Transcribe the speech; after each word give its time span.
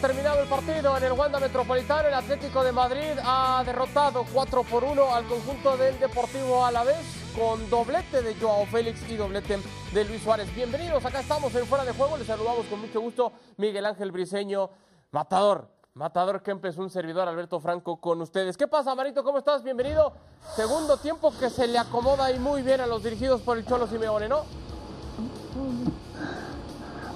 Terminado 0.00 0.42
el 0.42 0.48
partido 0.48 0.96
en 0.96 1.04
el 1.04 1.12
Wanda 1.12 1.40
Metropolitano. 1.40 2.08
El 2.08 2.14
Atlético 2.14 2.62
de 2.62 2.70
Madrid 2.70 3.18
ha 3.24 3.62
derrotado 3.64 4.24
4 4.30 4.62
por 4.64 4.84
1 4.84 5.14
al 5.14 5.24
conjunto 5.24 5.76
del 5.76 5.98
Deportivo 5.98 6.64
Alavés 6.64 6.98
con 7.34 7.68
doblete 7.70 8.20
de 8.20 8.34
Joao 8.34 8.66
Félix 8.66 9.08
y 9.08 9.16
doblete 9.16 9.58
de 9.92 10.04
Luis 10.04 10.22
Suárez. 10.22 10.54
Bienvenidos, 10.54 11.04
acá 11.04 11.20
estamos 11.20 11.54
en 11.54 11.66
Fuera 11.66 11.84
de 11.84 11.92
Juego. 11.92 12.18
Les 12.18 12.26
saludamos 12.26 12.66
con 12.66 12.80
mucho 12.80 13.00
gusto 13.00 13.32
Miguel 13.56 13.86
Ángel 13.86 14.12
Briseño, 14.12 14.70
Matador. 15.12 15.70
Matador 15.94 16.42
Kempes, 16.42 16.76
un 16.76 16.90
servidor 16.90 17.26
Alberto 17.26 17.58
Franco 17.58 17.98
con 17.98 18.20
ustedes. 18.20 18.58
¿Qué 18.58 18.68
pasa, 18.68 18.94
Marito? 18.94 19.24
¿Cómo 19.24 19.38
estás? 19.38 19.62
Bienvenido. 19.62 20.12
Segundo 20.54 20.98
tiempo 20.98 21.32
que 21.38 21.48
se 21.48 21.66
le 21.66 21.78
acomoda 21.78 22.30
y 22.30 22.38
muy 22.38 22.60
bien 22.60 22.82
a 22.82 22.86
los 22.86 23.02
dirigidos 23.02 23.40
por 23.40 23.56
el 23.56 23.64
Cholo 23.64 23.86
Simeone, 23.86 24.28
¿no? 24.28 24.44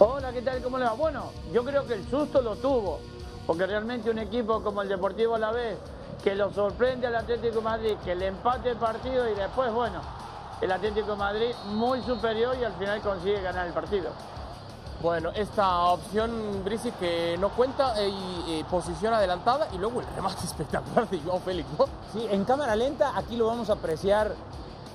Hola, 0.02 0.32
¿qué 0.32 0.40
tal? 0.40 0.62
¿Cómo 0.62 0.78
le 0.78 0.86
va? 0.86 0.94
Bueno, 0.94 1.30
yo 1.52 1.62
creo 1.62 1.86
que 1.86 1.92
el 1.92 2.08
susto 2.08 2.40
lo 2.40 2.56
tuvo, 2.56 3.00
porque 3.46 3.66
realmente 3.66 4.08
un 4.08 4.18
equipo 4.18 4.62
como 4.62 4.80
el 4.80 4.88
Deportivo 4.88 5.34
Alavés, 5.34 5.76
que 6.24 6.34
lo 6.34 6.50
sorprende 6.54 7.06
al 7.06 7.16
Atlético 7.16 7.56
de 7.56 7.60
Madrid, 7.60 7.96
que 8.02 8.14
le 8.14 8.28
empate 8.28 8.70
el 8.70 8.78
partido 8.78 9.28
y 9.28 9.34
después, 9.34 9.70
bueno, 9.70 10.00
el 10.62 10.72
Atlético 10.72 11.10
de 11.10 11.16
Madrid 11.18 11.50
muy 11.66 12.00
superior 12.00 12.56
y 12.58 12.64
al 12.64 12.72
final 12.76 13.02
consigue 13.02 13.42
ganar 13.42 13.66
el 13.66 13.74
partido. 13.74 14.08
Bueno, 15.02 15.32
esta 15.34 15.80
opción, 15.90 16.64
Brisi, 16.64 16.92
que 16.92 17.36
no 17.38 17.50
cuenta 17.50 18.00
eh, 18.00 18.08
y 18.08 18.54
eh, 18.54 18.64
posición 18.70 19.12
adelantada 19.12 19.68
y 19.74 19.76
luego 19.76 20.00
el 20.00 20.06
remate 20.16 20.40
espectacular 20.44 21.10
de 21.10 21.20
Joao 21.20 21.40
Félix, 21.40 21.68
¿no? 21.78 21.84
Sí, 22.14 22.26
en 22.30 22.46
cámara 22.46 22.74
lenta 22.74 23.12
aquí 23.18 23.36
lo 23.36 23.48
vamos 23.48 23.68
a 23.68 23.74
apreciar 23.74 24.34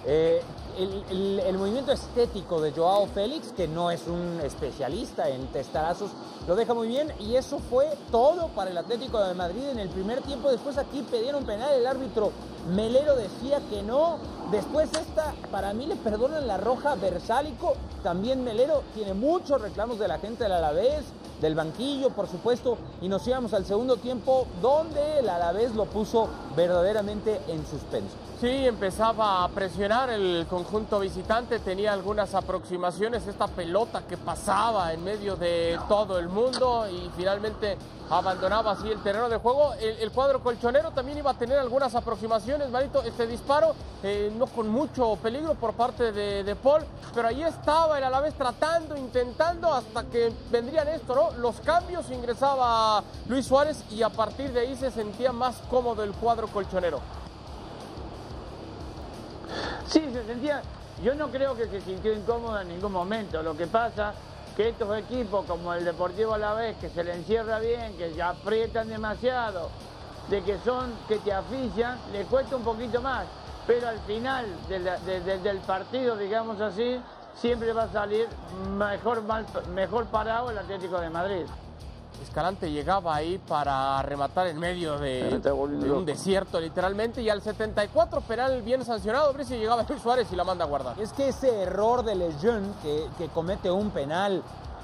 eh, 0.03 0.41
el, 0.77 1.57
movimiento 1.57 1.91
estético 1.91 2.61
de 2.61 2.71
Joao 2.71 3.07
Félix, 3.07 3.51
que 3.51 3.67
no 3.67 3.91
es 3.91 4.07
un 4.07 4.39
especialista 4.43 5.29
en 5.29 5.47
testarazos, 5.47 6.11
lo 6.47 6.55
deja 6.55 6.73
muy 6.73 6.87
bien 6.87 7.11
y 7.19 7.35
eso 7.35 7.59
fue 7.59 7.87
todo 8.11 8.49
para 8.49 8.71
el 8.71 8.77
Atlético 8.77 9.23
de 9.23 9.33
Madrid 9.33 9.63
en 9.71 9.79
el 9.79 9.89
primer 9.89 10.21
tiempo. 10.21 10.49
Después 10.49 10.77
aquí 10.77 11.01
pidieron 11.09 11.45
penal, 11.45 11.73
el 11.73 11.87
árbitro 11.87 12.31
Melero 12.73 13.15
decía 13.15 13.59
que 13.69 13.83
no. 13.83 14.17
Después 14.51 14.89
esta, 14.93 15.33
para 15.51 15.73
mí 15.73 15.85
le 15.85 15.95
perdonan 15.95 16.47
la 16.47 16.57
roja 16.57 16.95
Versálico. 16.95 17.75
También 18.03 18.43
Melero 18.43 18.83
tiene 18.93 19.13
muchos 19.13 19.61
reclamos 19.61 19.99
de 19.99 20.07
la 20.07 20.19
gente 20.19 20.43
del 20.43 20.53
Alavés, 20.53 21.05
del 21.45 21.55
banquillo, 21.55 22.09
por 22.09 22.27
supuesto. 22.27 22.77
Y 23.01 23.07
nos 23.07 23.25
íbamos 23.27 23.53
al 23.53 23.65
segundo 23.65 23.97
tiempo 23.97 24.47
donde 24.61 25.19
el 25.19 25.29
Alavés 25.29 25.75
lo 25.75 25.85
puso 25.85 26.27
verdaderamente 26.55 27.39
en 27.47 27.65
suspenso. 27.65 28.15
Sí, 28.41 28.65
empezaba 28.67 29.43
a 29.43 29.49
presionar 29.49 30.09
el 30.09 30.45
conjunto 30.49 30.99
visitante, 30.99 31.59
tenía 31.59 31.93
algunas 31.93 32.35
aproximaciones, 32.35 33.27
esta 33.27 33.47
pelota 33.47 34.03
que 34.07 34.17
pasaba 34.17 34.91
en 34.91 35.03
medio 35.03 35.35
de 35.37 35.79
todo 35.87 36.19
el 36.19 36.27
mundo 36.27 36.85
y 36.91 37.09
finalmente 37.15 37.77
abandonaba 38.09 38.71
así 38.71 38.89
el 38.89 39.01
terreno 39.01 39.29
de 39.29 39.37
juego. 39.37 39.73
El, 39.73 40.11
cuadro 40.11 40.41
colchonero 40.41 40.91
también 40.91 41.17
iba 41.17 41.31
a 41.31 41.33
tener 41.33 41.57
algunas 41.57 41.93
aproximaciones, 41.95 42.69
Marito, 42.69 43.01
este 43.03 43.27
disparo, 43.27 43.75
eh, 44.03 44.31
no 44.37 44.47
con 44.47 44.69
mucho 44.69 45.17
peligro 45.21 45.55
por 45.55 45.73
parte 45.73 46.11
de, 46.11 46.43
de 46.43 46.55
Paul, 46.55 46.83
pero 47.13 47.27
ahí 47.27 47.43
estaba 47.43 47.97
el 47.97 48.03
Alavés 48.03 48.33
tratando, 48.35 48.95
intentando, 48.95 49.73
hasta 49.73 50.03
que 50.05 50.31
vendrían 50.51 50.87
esto, 50.87 51.15
¿no? 51.15 51.31
Los 51.37 51.59
cambios, 51.61 52.09
ingresaba 52.11 53.03
Luis 53.27 53.45
Suárez 53.45 53.83
y 53.91 54.03
a 54.03 54.09
partir 54.09 54.51
de 54.51 54.61
ahí 54.61 54.75
se 54.75 54.91
sentía 54.91 55.31
más 55.31 55.55
cómodo 55.69 56.03
el 56.03 56.11
cuadro 56.13 56.47
colchonero. 56.47 56.99
Sí, 59.87 60.03
se 60.11 60.25
sentía, 60.25 60.61
yo 61.03 61.15
no 61.15 61.29
creo 61.29 61.55
que 61.55 61.67
se 61.67 61.81
sintió 61.81 62.13
incómodo 62.13 62.59
en 62.59 62.69
ningún 62.69 62.91
momento. 62.91 63.41
Lo 63.41 63.55
que 63.55 63.67
pasa 63.67 64.13
que 64.55 64.69
estos 64.69 64.97
equipos 64.97 65.45
como 65.45 65.73
el 65.73 65.83
Deportivo 65.83 66.33
Alavés, 66.33 66.77
que 66.77 66.89
se 66.89 67.03
le 67.03 67.13
encierra 67.13 67.59
bien, 67.59 67.97
que 67.97 68.13
ya 68.13 68.29
aprietan 68.29 68.87
demasiado, 68.87 69.69
de 70.29 70.41
que 70.43 70.57
son, 70.59 70.95
que 71.07 71.19
te 71.19 71.33
asfixian, 71.33 71.99
le 72.11 72.25
cuesta 72.25 72.55
un 72.55 72.63
poquito 72.63 73.01
más. 73.01 73.25
Pero 73.67 73.87
al 73.89 73.99
final 73.99 74.45
de 74.67 74.79
la- 74.79 74.97
de- 74.99 75.21
de- 75.21 75.39
del 75.39 75.57
partido, 75.59 76.15
digamos 76.15 76.61
así, 76.61 77.01
siempre 77.35 77.73
va 77.73 77.83
a 77.83 77.89
salir 77.91 78.27
mejor, 78.77 79.23
mejor 79.69 80.05
parado 80.05 80.51
el 80.51 80.57
Atlético 80.57 80.99
de 80.99 81.09
Madrid. 81.09 81.45
Escalante 82.23 82.71
llegaba 82.71 83.15
ahí 83.15 83.37
para 83.47 84.01
rematar 84.01 84.47
en 84.47 84.59
medio 84.59 84.97
de, 84.97 85.41
un 85.93 86.05
desierto 86.05 86.59
literalmente 86.59 87.21
y 87.21 87.29
al 87.29 87.41
74 87.41 88.21
penal 88.21 88.61
bien 88.61 88.83
sancionado, 88.83 89.31
Brice 89.33 89.57
llegaba 89.57 89.85
Luis 89.87 90.01
Suárez 90.01 90.27
y 90.31 90.35
la 90.35 90.43
manda 90.43 90.65
a 90.65 90.67
guardar. 90.67 90.99
Es 90.99 91.13
que 91.13 91.29
ese 91.29 91.63
error 91.63 92.03
de 92.03 92.15
Lejeune 92.15 92.67
que, 92.81 93.07
que 93.17 93.27
comete 93.29 93.71
un 93.71 93.91
penal 93.91 94.43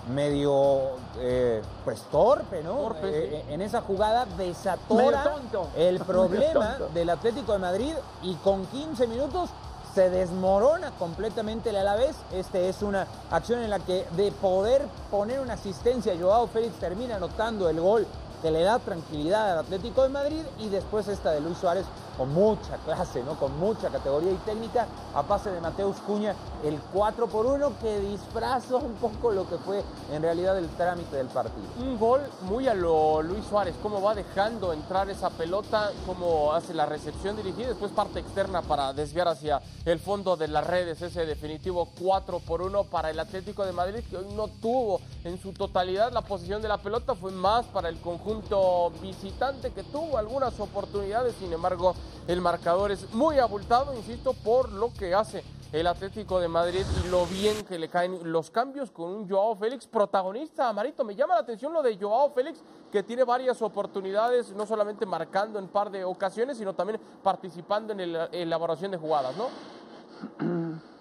medio 0.10 0.92
eh, 1.20 1.62
pues 1.84 2.02
torpe, 2.12 2.64
¿no? 2.64 2.76
Torpe, 2.76 3.10
Eh, 3.10 3.44
sí. 3.48 3.54
En 3.54 3.62
esa 3.62 3.82
jugada 3.82 4.26
desatora 4.38 5.36
el 5.76 6.00
problema 6.06 6.78
del 6.94 7.10
Atlético 7.10 7.54
de 7.54 7.60
Madrid 7.60 7.94
y 8.24 8.36
con 8.36 8.66
15 8.68 9.08
minutos 9.08 9.50
se 9.94 10.10
desmorona 10.10 10.92
completamente 10.92 11.70
el 11.70 11.78
Alavés. 11.78 12.16
Este 12.34 12.70
es 12.70 12.82
una 12.82 13.08
acción 13.30 13.62
en 13.62 13.70
la 13.70 13.80
que 13.80 14.06
de 14.16 14.32
poder 14.32 14.84
poner 15.10 15.40
una 15.40 15.54
asistencia, 15.54 16.14
Joao 16.20 16.48
Félix 16.48 16.76
termina 16.80 17.16
anotando 17.16 17.70
el 17.70 17.80
gol 17.80 18.08
que 18.42 18.52
le 18.52 18.64
da 18.64 18.80
tranquilidad 18.80 19.52
al 19.52 19.60
Atlético 19.60 20.04
de 20.04 20.10
Madrid 20.10 20.42
y 20.58 20.70
después 20.70 21.08
esta 21.08 21.32
de 21.32 21.42
Luis 21.42 21.58
Suárez 21.60 21.86
con 22.18 22.34
mucha 22.34 22.78
clase, 22.78 23.24
¿no? 23.24 23.36
con 23.36 23.58
mucha 23.60 23.90
categoría 23.90 24.32
y 24.32 24.38
técnica 24.38 24.88
a 25.14 25.24
pase 25.24 25.52
de 25.52 25.62
Mateus 25.62 25.98
Cuña, 25.98 26.36
el 26.64 26.80
4 26.94 27.28
por 27.28 27.46
1 27.46 27.74
que 27.82 28.00
disfraza 28.00 28.76
un 28.76 28.94
poco 28.94 29.32
lo 29.32 29.48
que 29.48 29.58
fue 29.58 29.84
en 30.12 30.22
realidad 30.22 30.58
el 30.58 30.70
trámite 30.70 31.18
del 31.18 31.28
partido. 31.28 31.68
Un 31.80 31.98
gol 31.98 32.22
muy 32.44 32.68
a 32.68 32.74
lo 32.74 33.22
Luis 33.22 33.46
Suárez, 33.46 33.76
cómo 33.82 34.02
va 34.02 34.16
dejando 34.16 34.74
entrar 34.74 35.10
esa 35.10 35.30
pelota, 35.30 35.92
cómo 36.06 36.54
hace 36.54 36.74
la 36.74 36.86
recepción 36.86 37.36
dirigida, 37.36 37.70
después 37.70 37.92
parte 37.92 38.20
externa 38.20 38.62
para 38.62 38.94
desviar 38.94 39.28
hacia 39.28 39.62
el 39.86 40.00
fondo 40.00 40.38
de 40.38 40.48
las 40.48 40.66
redes, 40.66 41.02
ese 41.02 41.26
definitivo 41.26 41.90
4 42.00 42.40
por 42.40 42.62
1 42.62 42.84
para 42.86 43.10
el 43.10 43.20
Atlético 43.20 43.66
de 43.66 43.72
Madrid, 43.72 44.04
que 44.10 44.18
hoy 44.18 44.28
no 44.36 44.48
tuvo 44.48 45.02
en 45.24 45.42
su 45.42 45.54
totalidad 45.54 46.12
la 46.12 46.22
posición 46.22 46.62
de 46.62 46.68
la 46.68 46.78
pelota, 46.78 47.16
fue 47.16 47.32
más 47.32 47.66
para 47.68 47.90
el 47.90 48.00
conjunto 48.00 48.92
visitante 49.02 49.72
que 49.72 49.84
tuvo 49.84 50.18
algunas 50.18 50.60
oportunidades, 50.60 51.36
sin 51.40 51.52
embargo 51.54 51.96
el 52.28 52.42
marcador 52.42 52.92
es 52.92 53.14
muy 53.14 53.40
abultado, 53.40 53.94
insisto, 53.96 54.34
por 54.34 54.72
lo 54.72 54.94
que 54.94 55.14
hace 55.14 55.44
el 55.72 55.88
Atlético 55.88 56.40
de 56.40 56.48
Madrid 56.48 56.84
y 57.04 57.10
lo 57.10 57.26
bien 57.26 57.64
que 57.66 57.80
le 57.80 57.88
caen 57.88 58.20
los 58.32 58.52
cambios 58.52 58.92
con 58.92 59.10
un 59.10 59.30
Joao 59.30 59.56
Félix 59.56 59.88
protagonista, 59.88 60.72
Marito. 60.74 61.04
Me 61.04 61.16
llama 61.16 61.36
la 61.36 61.42
atención 61.42 61.72
lo 61.72 61.82
de 61.82 61.98
Joao 61.98 62.30
Félix, 62.32 62.62
que 62.92 63.04
tiene 63.04 63.24
varias 63.24 63.62
oportunidades, 63.62 64.52
no 64.52 64.66
solamente 64.66 65.06
marcando 65.06 65.60
en 65.60 65.70
par 65.70 65.90
de 65.90 66.04
ocasiones, 66.04 66.58
sino 66.58 66.74
también 66.74 67.00
participando 67.24 67.94
en 67.94 68.14
la 68.14 68.26
elaboración 68.26 68.92
de 68.92 68.98
jugadas, 68.98 69.36
¿no? 69.38 70.82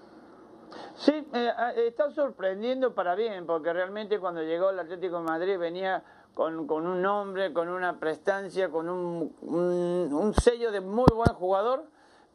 Sí, 1.00 1.12
eh, 1.32 1.50
ah, 1.56 1.72
está 1.72 2.10
sorprendiendo 2.10 2.94
para 2.94 3.14
bien, 3.14 3.46
porque 3.46 3.72
realmente 3.72 4.20
cuando 4.20 4.42
llegó 4.42 4.68
el 4.68 4.78
Atlético 4.80 5.16
de 5.16 5.22
Madrid 5.22 5.58
venía 5.58 6.04
con, 6.34 6.66
con 6.66 6.86
un 6.86 7.02
nombre, 7.02 7.52
con 7.52 7.68
una 7.68 7.98
prestancia, 7.98 8.70
con 8.70 8.88
un, 8.88 9.34
un- 9.42 10.34
sello 10.34 10.70
de 10.70 10.80
muy 10.80 11.06
buen 11.14 11.32
jugador, 11.34 11.84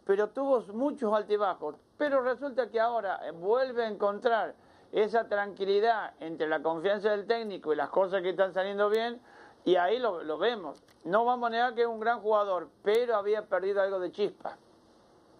pero 0.05 0.29
tuvo 0.29 0.61
muchos 0.73 1.11
altibajos. 1.13 1.75
Pero 1.97 2.21
resulta 2.21 2.69
que 2.69 2.79
ahora 2.79 3.19
eh, 3.27 3.31
vuelve 3.31 3.85
a 3.85 3.89
encontrar 3.89 4.53
esa 4.91 5.27
tranquilidad 5.27 6.13
entre 6.19 6.47
la 6.47 6.61
confianza 6.61 7.09
del 7.11 7.25
técnico 7.25 7.73
y 7.73 7.75
las 7.75 7.89
cosas 7.89 8.21
que 8.21 8.29
están 8.29 8.53
saliendo 8.53 8.89
bien, 8.89 9.19
y 9.63 9.75
ahí 9.77 9.97
lo, 9.97 10.23
lo 10.23 10.37
vemos. 10.37 10.83
No 11.03 11.25
vamos 11.25 11.47
a 11.47 11.49
negar 11.49 11.73
que 11.73 11.81
es 11.81 11.87
un 11.87 11.99
gran 11.99 12.19
jugador, 12.21 12.69
pero 12.83 13.15
había 13.15 13.45
perdido 13.47 13.81
algo 13.81 13.99
de 13.99 14.11
chispa. 14.11 14.57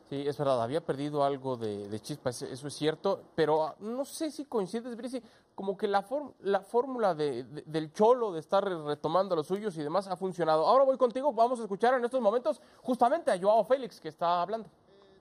Sí, 0.09 0.23
es 0.27 0.37
verdad, 0.37 0.61
había 0.61 0.81
perdido 0.81 1.23
algo 1.23 1.57
de, 1.57 1.87
de 1.87 1.99
chispa, 1.99 2.29
eso, 2.29 2.45
es 2.45 2.73
cierto, 2.75 3.21
pero 3.33 3.63
ah, 3.65 3.75
no 3.79 4.05
sé 4.05 4.29
si 4.29 4.45
coincides, 4.45 4.95
Brice, 4.95 5.21
como 5.55 5.77
que 5.77 5.87
la, 5.87 6.03
form- 6.05 6.33
la 6.41 6.59
fórmula 6.59 7.15
de- 7.15 7.43
de- 7.45 7.61
del 7.65 7.93
cholo 7.93 8.33
de 8.33 8.39
estar 8.41 8.63
retomando 8.63 9.35
los 9.35 9.47
suyos 9.47 9.75
y 9.77 9.81
demás 9.83 10.07
ha 10.07 10.17
funcionado. 10.17 10.67
Ahora 10.67 10.83
voy 10.83 10.97
contigo, 10.97 11.31
vamos 11.33 11.59
a 11.59 11.63
escuchar 11.63 11.93
en 11.95 12.03
estos 12.05 12.19
momentos 12.21 12.61
justamente 12.83 13.31
a 13.31 13.39
Joao 13.39 13.63
Félix 13.63 13.99
que 13.99 14.09
está 14.09 14.41
hablando. 14.41 14.69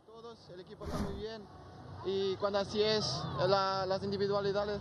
todos, 0.07 0.39
el 0.51 0.61
equipo 0.61 0.85
está 0.85 0.99
muy 0.99 1.15
bien 1.15 1.43
y 2.05 2.35
cuando 2.37 2.59
así 2.59 2.83
es, 2.83 3.23
la- 3.47 3.87
las 3.87 4.03
individualidades 4.03 4.81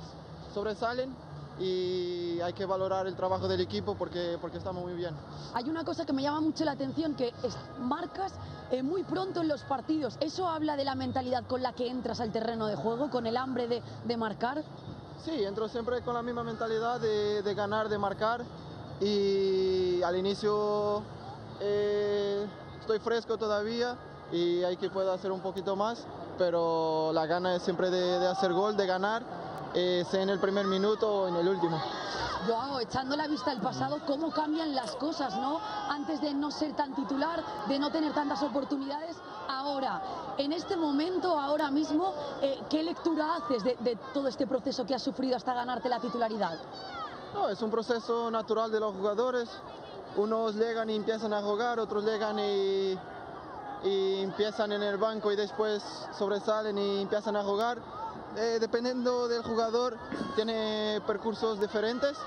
sobresalen 0.53 1.15
y 1.59 2.39
hay 2.41 2.53
que 2.53 2.65
valorar 2.65 3.05
el 3.07 3.15
trabajo 3.15 3.47
del 3.47 3.61
equipo 3.61 3.95
porque, 3.95 4.37
porque 4.41 4.57
estamos 4.57 4.83
muy 4.83 4.93
bien. 4.93 5.15
Hay 5.53 5.69
una 5.69 5.83
cosa 5.85 6.05
que 6.05 6.13
me 6.13 6.23
llama 6.23 6.41
mucho 6.41 6.65
la 6.65 6.71
atención, 6.71 7.15
que 7.15 7.27
es 7.43 7.55
marcas 7.79 8.33
eh, 8.71 8.81
muy 8.81 9.03
pronto 9.03 9.41
en 9.41 9.47
los 9.47 9.61
partidos. 9.63 10.17
¿Eso 10.19 10.47
habla 10.47 10.75
de 10.75 10.83
la 10.83 10.95
mentalidad 10.95 11.45
con 11.45 11.61
la 11.61 11.73
que 11.73 11.89
entras 11.89 12.19
al 12.21 12.31
terreno 12.31 12.65
de 12.65 12.75
juego, 12.75 13.11
con 13.11 13.27
el 13.27 13.37
hambre 13.37 13.67
de, 13.67 13.83
de 14.05 14.17
marcar? 14.17 14.63
Sí, 15.23 15.43
entro 15.43 15.69
siempre 15.69 16.01
con 16.01 16.13
la 16.13 16.21
misma 16.21 16.43
mentalidad 16.43 16.99
de, 16.99 17.53
ganar, 17.55 17.89
de 17.89 17.97
marcar. 17.97 18.41
Y 18.99 20.01
al 20.03 20.15
inicio 20.17 21.01
eh, 21.59 22.45
estoy 22.79 22.99
fresco 22.99 23.37
todavía 23.37 23.97
y 24.31 24.63
hay 24.63 24.77
que 24.77 24.89
poder 24.89 25.09
hacer 25.09 25.31
un 25.31 25.41
poquito 25.41 25.75
más, 25.75 26.05
pero 26.37 27.11
la 27.13 27.25
gana 27.25 27.55
es 27.55 27.63
siempre 27.63 27.89
de, 27.89 28.19
de 28.19 28.27
hacer 28.27 28.53
gol, 28.53 28.75
de 28.77 28.85
ganar 28.85 29.23
eh, 29.73 30.05
sea 30.09 30.21
en 30.21 30.29
el 30.29 30.39
primer 30.39 30.65
minuto 30.65 31.23
o 31.23 31.27
en 31.27 31.35
el 31.35 31.47
último. 31.47 31.81
Joao, 32.47 32.79
echando 32.79 33.15
la 33.15 33.27
vista 33.27 33.51
al 33.51 33.61
pasado, 33.61 33.99
¿cómo 34.05 34.31
cambian 34.31 34.75
las 34.75 34.95
cosas, 34.97 35.35
no? 35.37 35.59
Antes 35.89 36.19
de 36.21 36.33
no 36.33 36.51
ser 36.51 36.75
tan 36.75 36.93
titular, 36.93 37.41
de 37.67 37.79
no 37.79 37.89
tener 37.89 38.13
tantas 38.13 38.43
oportunidades, 38.43 39.15
ahora, 39.47 40.01
en 40.37 40.51
este 40.51 40.75
momento, 40.75 41.39
ahora 41.39 41.71
mismo, 41.71 42.13
eh, 42.41 42.59
¿qué 42.69 42.83
lectura 42.83 43.35
haces 43.35 43.63
de, 43.63 43.77
de 43.79 43.97
todo 44.13 44.27
este 44.27 44.45
proceso 44.45 44.85
que 44.85 44.93
has 44.93 45.01
sufrido 45.01 45.37
hasta 45.37 45.53
ganarte 45.53 45.87
la 45.87 45.99
titularidad? 45.99 46.59
No, 47.33 47.49
es 47.49 47.61
un 47.61 47.71
proceso 47.71 48.29
natural 48.29 48.71
de 48.71 48.79
los 48.79 48.93
jugadores. 48.93 49.49
Unos 50.15 50.55
llegan 50.55 50.89
y 50.89 50.95
empiezan 50.95 51.33
a 51.33 51.41
jugar, 51.41 51.79
otros 51.79 52.03
llegan 52.03 52.37
y, 52.37 52.97
y 53.83 54.21
empiezan 54.21 54.71
en 54.71 54.83
el 54.83 54.97
banco 54.97 55.31
y 55.31 55.35
después 55.35 55.81
sobresalen 56.17 56.77
y 56.77 57.01
empiezan 57.01 57.35
a 57.35 57.43
jugar. 57.43 58.02
Eh, 58.35 58.57
dependiendo 58.59 59.27
del 59.27 59.43
jugador, 59.43 59.95
tiene 60.35 60.99
percursos 61.05 61.59
diferentes 61.59 62.17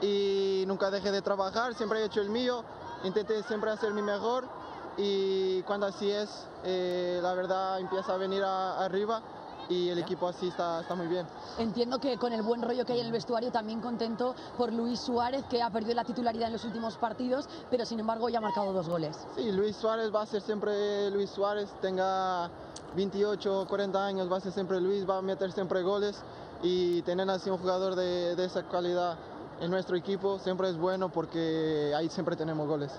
y 0.00 0.64
nunca 0.66 0.90
dejé 0.90 1.12
de 1.12 1.22
trabajar, 1.22 1.74
siempre 1.74 2.00
he 2.00 2.04
hecho 2.04 2.20
el 2.20 2.30
mío, 2.30 2.64
intenté 3.04 3.42
siempre 3.44 3.70
hacer 3.70 3.92
mi 3.92 4.02
mejor 4.02 4.48
y 4.96 5.62
cuando 5.62 5.86
así 5.86 6.10
es, 6.10 6.46
eh, 6.64 7.20
la 7.22 7.34
verdad 7.34 7.78
empieza 7.78 8.14
a 8.14 8.16
venir 8.16 8.42
arriba 8.42 9.22
y 9.68 9.88
el 9.88 9.98
equipo 9.98 10.28
así 10.28 10.48
está, 10.48 10.80
está 10.80 10.94
muy 10.94 11.06
bien. 11.06 11.26
Entiendo 11.58 11.98
que 11.98 12.16
con 12.18 12.32
el 12.32 12.42
buen 12.42 12.62
rollo 12.62 12.84
que 12.84 12.92
hay 12.94 13.00
en 13.00 13.06
el 13.06 13.12
vestuario, 13.12 13.50
también 13.50 13.80
contento 13.80 14.34
por 14.56 14.72
Luis 14.72 15.00
Suárez, 15.00 15.44
que 15.48 15.62
ha 15.62 15.70
perdido 15.70 15.94
la 15.94 16.04
titularidad 16.04 16.46
en 16.48 16.52
los 16.54 16.64
últimos 16.64 16.96
partidos, 16.96 17.48
pero 17.70 17.84
sin 17.84 18.00
embargo 18.00 18.28
ya 18.28 18.38
ha 18.38 18.40
marcado 18.42 18.72
dos 18.72 18.88
goles. 18.88 19.16
Sí, 19.34 19.50
Luis 19.52 19.76
Suárez 19.76 20.14
va 20.14 20.22
a 20.22 20.26
ser 20.26 20.42
siempre 20.42 21.10
Luis 21.10 21.30
Suárez, 21.30 21.70
tenga 21.80 22.50
28 22.96 23.60
o 23.60 23.66
40 23.66 24.04
años, 24.04 24.30
va 24.30 24.36
a 24.36 24.40
ser 24.40 24.52
siempre 24.52 24.80
Luis, 24.80 25.08
va 25.08 25.18
a 25.18 25.22
meter 25.22 25.52
siempre 25.52 25.82
goles 25.82 26.22
y 26.62 27.02
tener 27.02 27.28
así 27.30 27.50
un 27.50 27.58
jugador 27.58 27.94
de, 27.94 28.36
de 28.36 28.44
esa 28.44 28.62
calidad 28.68 29.16
en 29.60 29.70
nuestro 29.70 29.96
equipo 29.96 30.38
siempre 30.40 30.68
es 30.68 30.76
bueno 30.76 31.08
porque 31.08 31.92
ahí 31.96 32.08
siempre 32.08 32.34
tenemos 32.36 32.66
goles. 32.66 32.90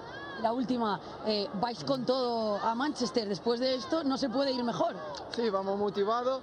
La 0.44 0.51
última, 0.51 1.00
eh, 1.25 1.48
vais 1.62 1.81
con 1.86 2.06
todo 2.06 2.57
a 2.57 2.75
Manchester. 2.75 3.30
Después 3.30 3.62
de 3.62 3.75
esto, 3.75 4.04
no 4.04 4.18
se 4.18 4.28
puede 4.30 4.51
ir 4.51 4.62
mejor. 4.63 4.94
Sí, 5.34 5.50
vamos 5.50 5.78
motivados, 5.80 6.42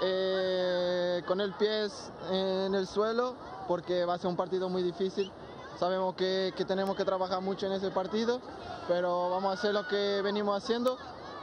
eh, 0.00 1.20
con 1.26 1.40
el 1.40 1.52
pie 1.54 1.88
en 2.30 2.74
el 2.76 2.86
suelo 2.86 3.34
porque 3.66 4.04
va 4.04 4.14
a 4.14 4.18
ser 4.18 4.28
un 4.30 4.36
partido 4.36 4.68
muy 4.68 4.84
difícil. 4.84 5.32
Sabemos 5.80 6.14
que, 6.14 6.54
que 6.56 6.64
tenemos 6.64 6.94
que 6.96 7.04
trabajar 7.04 7.40
mucho 7.42 7.66
en 7.66 7.72
ese 7.72 7.90
partido, 7.90 8.40
pero 8.86 9.30
vamos 9.30 9.50
a 9.50 9.54
hacer 9.58 9.74
lo 9.74 9.84
que 9.88 10.20
venimos 10.22 10.56
haciendo 10.62 10.96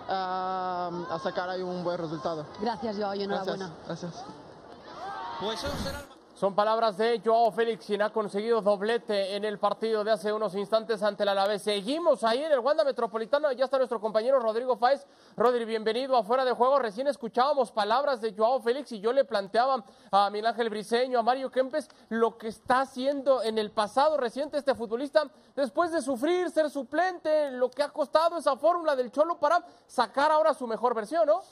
a, 0.08 0.90
a 1.10 1.20
sacar 1.20 1.50
ahí 1.50 1.62
un 1.62 1.84
buen 1.84 1.98
resultado. 1.98 2.46
Gracias, 2.62 2.96
Joao, 2.96 3.16
y 3.16 3.26
Gracias. 3.26 3.48
enhorabuena. 3.58 3.70
gracias. 3.86 4.24
Pues 5.42 5.62
eso 5.62 5.74
será 5.84 6.00
el- 6.00 6.21
Son 6.42 6.56
palabras 6.56 6.98
de 6.98 7.22
Joao 7.24 7.52
Félix, 7.52 7.86
quien 7.86 8.02
ha 8.02 8.12
conseguido 8.12 8.64
doblete 8.64 9.36
en 9.36 9.46
el 9.46 9.60
partido 9.60 10.04
de 10.04 10.10
hace 10.10 10.34
unos 10.34 10.56
instantes 10.56 11.04
ante 11.04 11.22
el 11.22 11.30
Alavés. 11.30 11.62
Seguimos 11.62 12.24
ahí 12.24 12.44
en 12.44 12.52
el 12.52 12.58
Wanda 12.58 12.84
Metropolitano, 12.84 13.52
ya 13.52 13.66
está 13.66 13.78
nuestro 13.78 14.02
compañero 14.02 14.40
Rodrigo 14.40 14.76
Fáez. 14.76 15.06
Rodri, 15.38 15.66
bienvenido 15.66 16.18
a 16.18 16.24
Fuera 16.24 16.44
de 16.44 16.54
Juego. 16.54 16.80
Recién 16.80 17.06
escuchábamos 17.06 17.72
palabras 17.72 18.22
de 18.22 18.34
Joao 18.36 18.60
Félix 18.60 18.92
y 18.92 19.00
yo 19.00 19.14
le 19.14 19.24
planteaba 19.24 19.86
a 20.12 20.32
Miguel 20.32 20.48
Ángel 20.48 20.72
Briseño, 20.72 21.20
a 21.20 21.22
Mario 21.22 21.52
Kempes, 21.52 21.88
lo 22.10 22.40
que 22.40 22.48
está 22.48 22.82
haciendo 22.82 23.44
en 23.44 23.60
el 23.60 23.70
pasado 23.70 24.18
reciente 24.18 24.58
este 24.58 24.74
futbolista, 24.74 25.30
después 25.56 25.92
de 25.92 26.02
sufrir, 26.02 26.50
ser 26.50 26.72
suplente, 26.72 27.52
lo 27.52 27.70
que 27.70 27.84
ha 27.84 27.90
costado 27.90 28.40
esa 28.40 28.58
fórmula 28.58 28.96
del 28.96 29.12
Cholo 29.12 29.40
para 29.40 29.64
sacar 29.86 30.32
ahora 30.32 30.56
su 30.56 30.66
mejor 30.66 30.96
versión, 30.96 31.28
¿no? 31.28 31.44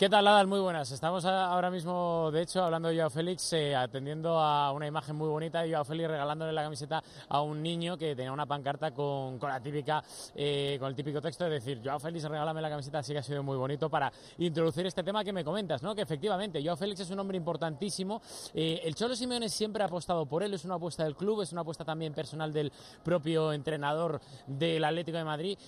¿Qué 0.00 0.08
tal, 0.08 0.26
Adal? 0.26 0.46
Muy 0.46 0.60
buenas. 0.60 0.90
Estamos 0.92 1.26
ahora 1.26 1.70
mismo, 1.70 2.30
de 2.32 2.40
hecho, 2.40 2.64
hablando 2.64 2.88
de 2.88 2.96
Joao 2.96 3.10
Félix, 3.10 3.52
eh, 3.52 3.76
atendiendo 3.76 4.40
a 4.40 4.72
una 4.72 4.86
imagen 4.86 5.14
muy 5.14 5.28
bonita 5.28 5.60
de 5.60 5.72
Joao 5.72 5.84
Félix 5.84 6.08
regalándole 6.08 6.52
la 6.54 6.62
camiseta 6.62 7.04
a 7.28 7.42
un 7.42 7.62
niño 7.62 7.98
que 7.98 8.16
tenía 8.16 8.32
una 8.32 8.46
pancarta 8.46 8.92
con, 8.92 9.38
la 9.38 9.60
típica, 9.60 10.02
eh, 10.34 10.78
con 10.80 10.88
el 10.88 10.96
típico 10.96 11.20
texto 11.20 11.44
de 11.44 11.50
decir, 11.50 11.82
Joao 11.84 12.00
Félix, 12.00 12.24
regálame 12.24 12.62
la 12.62 12.70
camiseta, 12.70 13.00
así 13.00 13.12
que 13.12 13.18
ha 13.18 13.22
sido 13.22 13.42
muy 13.42 13.58
bonito 13.58 13.90
para 13.90 14.10
introducir 14.38 14.86
este 14.86 15.02
tema 15.02 15.22
que 15.22 15.34
me 15.34 15.44
comentas, 15.44 15.82
¿no? 15.82 15.94
Que 15.94 16.00
efectivamente, 16.00 16.64
Joao 16.64 16.78
Félix 16.78 17.00
es 17.00 17.10
un 17.10 17.18
hombre 17.18 17.36
importantísimo. 17.36 18.22
Eh, 18.54 18.80
el 18.82 18.94
Cholo 18.94 19.14
Simeone 19.14 19.50
siempre 19.50 19.82
ha 19.82 19.86
apostado 19.86 20.24
por 20.24 20.42
él, 20.42 20.54
es 20.54 20.64
una 20.64 20.76
apuesta 20.76 21.04
del 21.04 21.14
club, 21.14 21.42
es 21.42 21.52
una 21.52 21.60
apuesta 21.60 21.84
también 21.84 22.14
personal 22.14 22.54
del 22.54 22.72
propio 23.02 23.52
entrenador 23.52 24.18
del 24.46 24.82
Atlético 24.82 25.18
de 25.18 25.24
Madrid. 25.24 25.58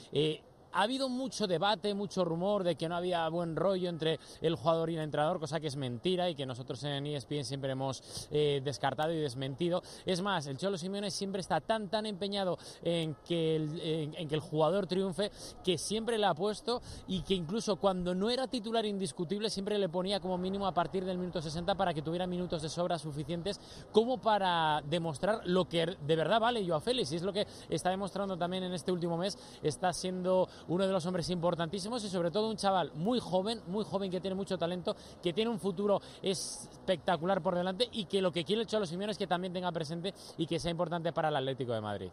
Ha 0.73 0.83
habido 0.83 1.09
mucho 1.09 1.47
debate, 1.47 1.95
mucho 1.95 2.25
rumor 2.25 2.65
de 2.65 2.77
que 2.77 2.89
no 2.89 2.97
había 2.97 3.29
buen 3.29 3.57
rollo 3.57 3.89
entre 3.89 4.19
el 4.41 4.57
jugador 4.57 4.91
y 4.91 4.97
el 4.97 5.03
entrenador, 5.03 5.39
cosa 5.39 5.61
que 5.61 5.67
es 5.67 5.77
mentira 5.77 6.29
y 6.29 6.35
que 6.35 6.47
nosotros 6.47 6.83
en 6.85 7.07
ESPN 7.07 7.45
siempre 7.45 7.73
hemos 7.73 8.29
eh, 8.31 8.61
descartado 8.65 9.13
y 9.13 9.19
desmentido. 9.19 9.83
Es 10.07 10.23
más, 10.23 10.47
el 10.47 10.59
Cholo 10.59 10.79
Simeone 10.79 11.11
siempre 11.11 11.41
está 11.41 11.61
tan 11.61 11.89
tan 11.89 12.07
empeñado 12.07 12.59
en 12.83 13.15
que, 13.27 13.57
el, 13.57 13.81
en 14.17 14.29
que 14.29 14.35
el 14.35 14.41
jugador 14.41 14.87
triunfe 14.87 15.31
que 15.65 15.79
siempre 15.79 16.19
le 16.19 16.27
ha 16.27 16.35
puesto 16.35 16.81
y 17.07 17.23
que 17.23 17.35
incluso 17.35 17.77
cuando 17.77 18.15
no 18.15 18.31
era 18.31 18.47
titular 18.47 18.87
indiscutible 18.87 19.51
siempre 19.51 19.79
le 19.79 19.89
ponía 19.89 20.21
como 20.21 20.39
mínimo 20.39 20.67
a 20.67 20.73
partir 20.73 21.05
del 21.05 21.19
minuto 21.19 21.43
60 21.43 21.75
para 21.75 21.95
que 21.95 22.03
tuviera 22.03 22.27
minutos 22.27 22.63
de 22.63 22.69
sobra 22.69 22.99
suficientes 22.99 23.61
como 23.93 24.19
para 24.19 24.83
demostrar 24.83 25.43
lo 25.45 25.69
que 25.69 25.87
de 25.87 26.17
verdad 26.17 26.41
vale 26.41 26.67
Joao 26.67 26.81
Félix 26.81 27.13
y 27.13 27.17
es 27.17 27.23
lo 27.23 27.33
que 27.33 27.47
está 27.69 27.91
demostrando 27.91 28.37
también 28.37 28.65
en 28.65 28.73
este 28.73 28.93
último 28.93 29.17
mes. 29.17 29.39
Está 29.63 29.93
siendo 29.93 30.49
uno 30.69 30.87
de 30.87 30.93
los 30.93 31.05
hombres 31.07 31.29
importantísimos 31.31 32.05
y 32.05 32.09
sobre 32.09 32.31
todo 32.31 32.51
un 32.51 32.57
chaval 32.57 32.93
muy 32.95 33.21
joven, 33.21 33.61
muy 33.67 33.85
joven 33.85 34.11
que 34.11 34.21
tiene 34.21 34.35
mucho 34.35 34.59
talento, 34.59 34.97
que 35.23 35.33
tiene 35.33 35.51
un 35.51 35.59
futuro 35.59 36.01
espectacular 36.23 37.43
por 37.43 37.55
delante 37.55 37.89
y 37.93 38.05
que 38.07 38.23
lo 38.23 38.33
que 38.33 38.45
quiere 38.45 38.63
el 38.63 38.69
Cholo 38.69 38.87
Simeone 38.87 39.13
es 39.13 39.19
que 39.19 39.27
también 39.27 39.53
tenga 39.53 39.73
presente 39.73 40.15
y 40.37 40.47
que 40.47 40.59
sea 40.59 40.71
importante 40.71 41.13
para 41.13 41.29
el 41.29 41.37
Atlético 41.37 41.73
de 41.73 41.81
Madrid. 41.81 42.11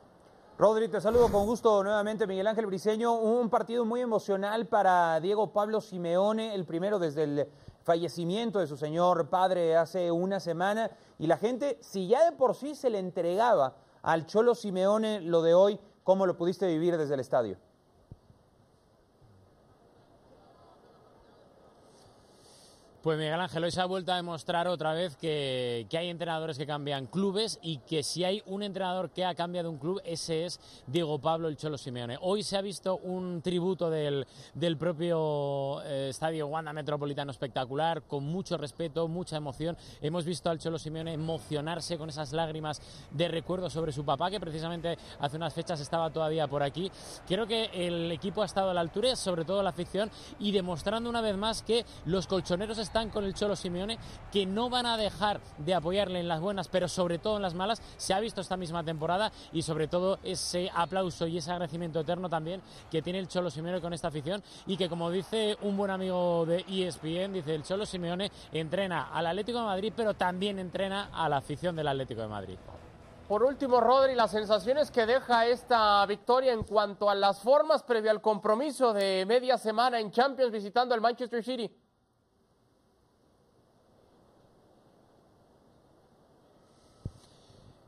Rodri, 0.60 0.90
te 0.90 1.00
saludo 1.00 1.32
con 1.32 1.46
gusto 1.46 1.82
nuevamente, 1.86 2.28
Miguel 2.28 2.46
Ángel 2.48 2.66
Briseño. 2.66 3.14
Un 3.14 3.50
partido 3.50 3.86
muy 3.86 4.02
emocional 4.02 4.68
para 4.68 5.18
Diego 5.22 5.54
Pablo 5.54 5.80
Simeone, 5.80 6.54
el 6.54 6.66
primero 6.66 7.00
desde 7.00 7.24
el 7.24 7.48
fallecimiento 7.84 8.60
de 8.60 8.68
su 8.68 8.76
señor 8.76 9.30
padre 9.30 9.78
hace 9.78 10.12
una 10.12 10.42
semana. 10.42 10.92
Y 11.18 11.28
la 11.28 11.38
gente, 11.38 11.78
si 11.80 12.10
ya 12.10 12.30
de 12.30 12.36
por 12.36 12.56
sí 12.56 12.76
se 12.76 12.90
le 12.90 13.00
entregaba 13.00 13.78
al 14.02 14.26
Cholo 14.26 14.54
Simeone 14.54 15.22
lo 15.22 15.42
de 15.42 15.54
hoy, 15.54 15.80
¿cómo 16.04 16.26
lo 16.26 16.36
pudiste 16.36 16.68
vivir 16.68 16.98
desde 16.98 17.14
el 17.14 17.22
estadio? 17.22 17.58
Pues 23.02 23.18
Miguel 23.18 23.40
Ángel, 23.40 23.64
hoy 23.64 23.72
se 23.72 23.80
ha 23.80 23.86
vuelto 23.86 24.12
a 24.12 24.18
demostrar 24.18 24.68
otra 24.68 24.92
vez 24.92 25.16
que, 25.16 25.88
hay 25.90 26.10
entrenadores 26.10 26.58
que 26.58 26.68
cambian 26.68 27.06
clubes 27.06 27.58
y 27.62 27.78
que 27.78 28.04
si 28.04 28.26
hay 28.26 28.44
un 28.46 28.62
entrenador 28.62 29.10
que 29.10 29.24
ha 29.24 29.34
cambiado 29.36 29.72
un 29.72 29.78
club, 29.78 30.02
ese 30.04 30.44
es 30.44 30.60
Diego 30.86 31.18
Pablo 31.18 31.48
el 31.48 31.56
Cholo 31.56 31.78
Simeone. 31.78 32.18
Hoy 32.20 32.44
se 32.44 32.58
ha 32.58 32.62
visto 32.62 32.98
un 32.98 33.42
tributo 33.42 33.90
del, 33.90 34.28
del 34.54 34.76
propio 34.76 35.82
eh, 35.84 36.10
estadio 36.10 36.48
Wanda 36.48 36.74
Metropolitano 36.74 37.32
espectacular, 37.32 38.02
con 38.02 38.26
mucho 38.26 38.58
respeto, 38.58 39.08
mucha 39.08 39.38
emoción. 39.38 39.78
Hemos 40.02 40.26
visto 40.26 40.50
al 40.50 40.60
Cholo 40.60 40.78
Simeone 40.78 41.14
emocionarse 41.14 41.98
con 41.98 42.10
esas 42.10 42.34
lágrimas 42.34 42.82
de 43.12 43.30
recuerdo 43.30 43.70
sobre 43.70 43.94
su 43.94 44.04
papá, 44.04 44.30
que 44.30 44.42
precisamente 44.42 44.98
hace 45.22 45.38
unas 45.38 45.54
fechas 45.54 45.80
estaba 45.80 46.10
todavía 46.10 46.50
por 46.50 46.64
aquí. 46.64 46.92
Creo 47.26 47.48
que 47.48 47.70
el 47.72 48.12
equipo 48.12 48.42
ha 48.42 48.46
estado 48.46 48.72
a 48.72 48.74
la 48.74 48.82
altura, 48.82 49.16
sobre 49.16 49.46
todo 49.46 49.64
la 49.64 49.70
afición, 49.70 50.12
y 50.38 50.52
demostrando 50.52 51.10
una 51.10 51.22
vez 51.22 51.38
más 51.38 51.64
que 51.64 51.86
los 52.04 52.28
colchoneros 52.28 52.89
con 53.12 53.24
el 53.24 53.36
Cholo 53.36 53.56
Simeone, 53.56 54.00
que 54.32 54.48
no 54.48 54.70
van 54.70 54.88
a 54.88 54.98
dejar 54.98 55.40
de 55.60 55.76
apoyarle 55.76 56.20
en 56.20 56.28
las 56.28 56.42
buenas, 56.42 56.68
pero 56.68 56.88
sobre 56.88 57.20
todo 57.20 57.36
en 57.36 57.44
las 57.44 57.54
malas. 57.54 57.82
Se 57.98 58.14
ha 58.16 58.20
visto 58.20 58.42
esta 58.42 58.58
misma 58.58 58.84
temporada 58.84 59.32
y 59.54 59.62
sobre 59.62 59.88
todo 59.88 60.18
ese 60.24 60.72
aplauso 60.74 61.28
y 61.28 61.38
ese 61.38 61.52
agradecimiento 61.52 62.00
eterno 62.00 62.30
también 62.30 62.62
que 62.90 63.02
tiene 63.04 63.20
el 63.20 63.28
Cholo 63.28 63.52
Simeone 63.52 63.80
con 63.80 63.94
esta 63.94 64.08
afición 64.08 64.42
y 64.66 64.76
que 64.76 64.90
como 64.90 65.12
dice 65.12 65.56
un 65.62 65.78
buen 65.78 65.92
amigo 65.92 66.46
de 66.48 66.66
ESPN, 66.68 67.34
dice 67.34 67.54
el 67.54 67.64
Cholo 67.64 67.86
Simeone 67.86 68.32
entrena 68.52 69.10
al 69.14 69.28
Atlético 69.28 69.60
de 69.60 69.66
Madrid, 69.66 69.94
pero 69.96 70.16
también 70.16 70.58
entrena 70.58 71.10
a 71.14 71.30
la 71.30 71.38
afición 71.38 71.76
del 71.76 71.88
Atlético 71.88 72.22
de 72.22 72.28
Madrid. 72.28 72.58
Por 73.30 73.44
último, 73.44 73.80
Rodri, 73.80 74.16
las 74.16 74.32
sensaciones 74.32 74.90
que 74.90 75.06
deja 75.06 75.46
esta 75.46 76.04
victoria 76.08 76.52
en 76.52 76.64
cuanto 76.64 77.12
a 77.12 77.14
las 77.14 77.40
formas 77.40 77.84
previo 77.84 78.10
al 78.10 78.22
compromiso 78.22 78.92
de 78.92 79.24
media 79.28 79.56
semana 79.60 80.00
en 80.00 80.10
Champions 80.10 80.52
visitando 80.52 80.96
al 80.96 81.02
Manchester 81.02 81.44
City. 81.44 81.72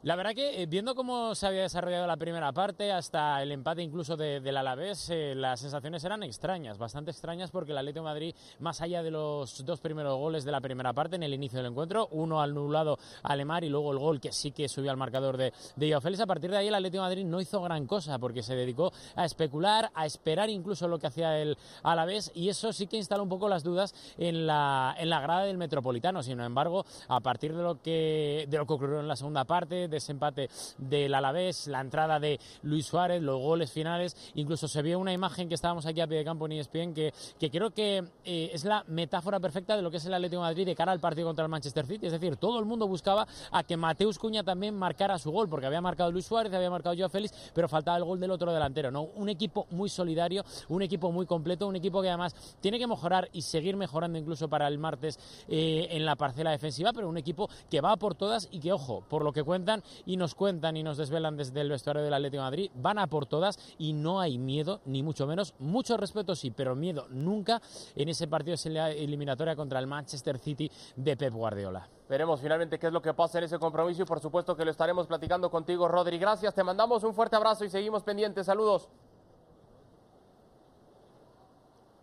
La 0.03 0.15
verdad 0.15 0.33
que 0.33 0.63
eh, 0.63 0.65
viendo 0.65 0.95
cómo 0.95 1.35
se 1.35 1.45
había 1.45 1.61
desarrollado 1.61 2.07
la 2.07 2.17
primera 2.17 2.51
parte 2.53 2.91
hasta 2.91 3.39
el 3.43 3.51
empate 3.51 3.83
incluso 3.83 4.17
de, 4.17 4.39
del 4.39 4.57
Alavés, 4.57 5.11
eh, 5.11 5.35
las 5.35 5.59
sensaciones 5.59 6.03
eran 6.03 6.23
extrañas, 6.23 6.79
bastante 6.79 7.11
extrañas 7.11 7.51
porque 7.51 7.71
el 7.71 7.77
Atlético 7.77 8.05
Madrid, 8.05 8.33
más 8.57 8.81
allá 8.81 9.03
de 9.03 9.11
los 9.11 9.63
dos 9.63 9.79
primeros 9.79 10.17
goles 10.17 10.43
de 10.43 10.51
la 10.51 10.59
primera 10.59 10.91
parte 10.91 11.17
en 11.17 11.21
el 11.21 11.35
inicio 11.35 11.57
del 11.57 11.67
encuentro, 11.67 12.07
uno 12.13 12.41
anulado 12.41 12.97
a 13.21 13.35
Lemar 13.35 13.63
y 13.63 13.69
luego 13.69 13.91
el 13.91 13.99
gol 13.99 14.19
que 14.19 14.31
sí 14.31 14.51
que 14.51 14.67
subió 14.67 14.89
al 14.89 14.97
marcador 14.97 15.37
de, 15.37 15.53
de 15.75 15.93
a 15.93 16.25
partir 16.25 16.49
de 16.49 16.57
ahí 16.57 16.67
el 16.69 16.73
Atlético 16.73 17.03
Madrid 17.03 17.23
no 17.23 17.39
hizo 17.39 17.61
gran 17.61 17.85
cosa 17.85 18.17
porque 18.17 18.41
se 18.41 18.55
dedicó 18.55 18.91
a 19.15 19.25
especular, 19.25 19.91
a 19.93 20.07
esperar 20.07 20.49
incluso 20.49 20.87
lo 20.87 20.97
que 20.97 21.05
hacía 21.05 21.37
el 21.37 21.55
Alavés 21.83 22.31
y 22.33 22.49
eso 22.49 22.73
sí 22.73 22.87
que 22.87 22.97
instaló 22.97 23.21
un 23.21 23.29
poco 23.29 23.47
las 23.47 23.63
dudas 23.63 23.93
en 24.17 24.47
la, 24.47 24.95
en 24.97 25.11
la 25.11 25.19
grada 25.19 25.43
del 25.43 25.59
Metropolitano. 25.59 26.23
Sin 26.23 26.39
embargo, 26.39 26.87
a 27.07 27.19
partir 27.19 27.55
de 27.55 27.61
lo 27.61 27.79
que, 27.83 28.47
de 28.49 28.57
lo 28.57 28.65
que 28.65 28.73
ocurrió 28.73 28.99
en 28.99 29.07
la 29.07 29.15
segunda 29.15 29.43
parte, 29.43 29.90
desempate 29.91 30.49
del 30.77 31.13
Alavés, 31.13 31.67
la 31.67 31.81
entrada 31.81 32.19
de 32.19 32.39
Luis 32.63 32.85
Suárez, 32.85 33.21
los 33.21 33.39
goles 33.39 33.71
finales, 33.71 34.15
incluso 34.35 34.67
se 34.67 34.81
vio 34.81 34.97
una 34.97 35.13
imagen 35.13 35.47
que 35.47 35.55
estábamos 35.55 35.85
aquí 35.85 36.01
a 36.01 36.07
pie 36.07 36.17
de 36.17 36.25
campo 36.25 36.45
en 36.47 36.53
ESPN 36.53 36.93
que, 36.93 37.13
que 37.39 37.51
creo 37.51 37.71
que 37.71 38.03
eh, 38.25 38.49
es 38.53 38.65
la 38.65 38.83
metáfora 38.87 39.39
perfecta 39.39 39.75
de 39.75 39.81
lo 39.81 39.91
que 39.91 39.97
es 39.97 40.05
el 40.05 40.13
Atlético 40.13 40.41
Madrid 40.41 40.65
de 40.65 40.75
cara 40.75 40.91
al 40.91 40.99
partido 40.99 41.27
contra 41.27 41.45
el 41.45 41.51
Manchester 41.51 41.85
City, 41.85 42.07
es 42.07 42.11
decir, 42.13 42.37
todo 42.37 42.59
el 42.59 42.65
mundo 42.65 42.87
buscaba 42.87 43.27
a 43.51 43.63
que 43.63 43.77
Mateus 43.77 44.17
Cuña 44.17 44.43
también 44.43 44.75
marcara 44.75 45.19
su 45.19 45.31
gol, 45.31 45.49
porque 45.49 45.65
había 45.65 45.81
marcado 45.81 46.11
Luis 46.11 46.25
Suárez, 46.25 46.53
había 46.53 46.69
marcado 46.69 46.95
Joao 46.95 47.09
Félix, 47.09 47.51
pero 47.53 47.67
faltaba 47.67 47.97
el 47.97 48.03
gol 48.03 48.19
del 48.19 48.31
otro 48.31 48.51
delantero, 48.51 48.91
¿no? 48.91 49.03
Un 49.03 49.29
equipo 49.29 49.67
muy 49.71 49.89
solidario, 49.89 50.43
un 50.69 50.81
equipo 50.81 51.11
muy 51.11 51.25
completo, 51.25 51.67
un 51.67 51.75
equipo 51.75 52.01
que 52.01 52.09
además 52.09 52.35
tiene 52.61 52.79
que 52.79 52.87
mejorar 52.87 53.29
y 53.33 53.41
seguir 53.41 53.75
mejorando 53.75 54.17
incluso 54.17 54.47
para 54.47 54.67
el 54.67 54.77
martes 54.77 55.19
eh, 55.47 55.87
en 55.91 56.05
la 56.05 56.15
parcela 56.15 56.51
defensiva, 56.51 56.93
pero 56.93 57.09
un 57.09 57.17
equipo 57.17 57.49
que 57.69 57.81
va 57.81 57.95
por 57.97 58.15
todas 58.15 58.47
y 58.51 58.59
que, 58.59 58.71
ojo, 58.71 59.03
por 59.09 59.23
lo 59.23 59.33
que 59.33 59.43
cuentan 59.43 59.80
y 60.05 60.17
nos 60.17 60.35
cuentan 60.35 60.77
y 60.77 60.83
nos 60.83 60.97
desvelan 60.97 61.37
desde 61.37 61.61
el 61.61 61.69
vestuario 61.69 62.03
del 62.03 62.13
Atlético 62.13 62.43
de 62.43 62.49
Madrid, 62.49 62.71
van 62.75 62.99
a 62.99 63.07
por 63.07 63.25
todas 63.25 63.57
y 63.77 63.93
no 63.93 64.19
hay 64.19 64.37
miedo, 64.37 64.81
ni 64.85 65.03
mucho 65.03 65.27
menos. 65.27 65.53
Mucho 65.59 65.97
respeto 65.97 66.35
sí, 66.35 66.51
pero 66.51 66.75
miedo 66.75 67.07
nunca 67.09 67.61
en 67.95 68.09
ese 68.09 68.27
partido 68.27 68.55
eliminatoria 68.65 69.55
contra 69.55 69.79
el 69.79 69.87
Manchester 69.87 70.37
City 70.37 70.69
de 70.95 71.17
Pep 71.17 71.33
Guardiola. 71.33 71.87
Veremos 72.09 72.41
finalmente 72.41 72.77
qué 72.77 72.87
es 72.87 72.93
lo 72.93 73.01
que 73.01 73.13
pasa 73.13 73.37
en 73.37 73.45
ese 73.45 73.57
compromiso 73.57 74.01
y 74.01 74.05
por 74.05 74.19
supuesto 74.19 74.55
que 74.55 74.65
lo 74.65 74.71
estaremos 74.71 75.07
platicando 75.07 75.49
contigo, 75.49 75.87
Rodri. 75.87 76.17
Gracias, 76.17 76.53
te 76.53 76.63
mandamos 76.63 77.03
un 77.03 77.13
fuerte 77.13 77.35
abrazo 77.35 77.63
y 77.63 77.69
seguimos 77.69 78.03
pendientes. 78.03 78.45
Saludos. 78.45 78.89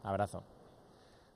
Abrazo. 0.03 0.43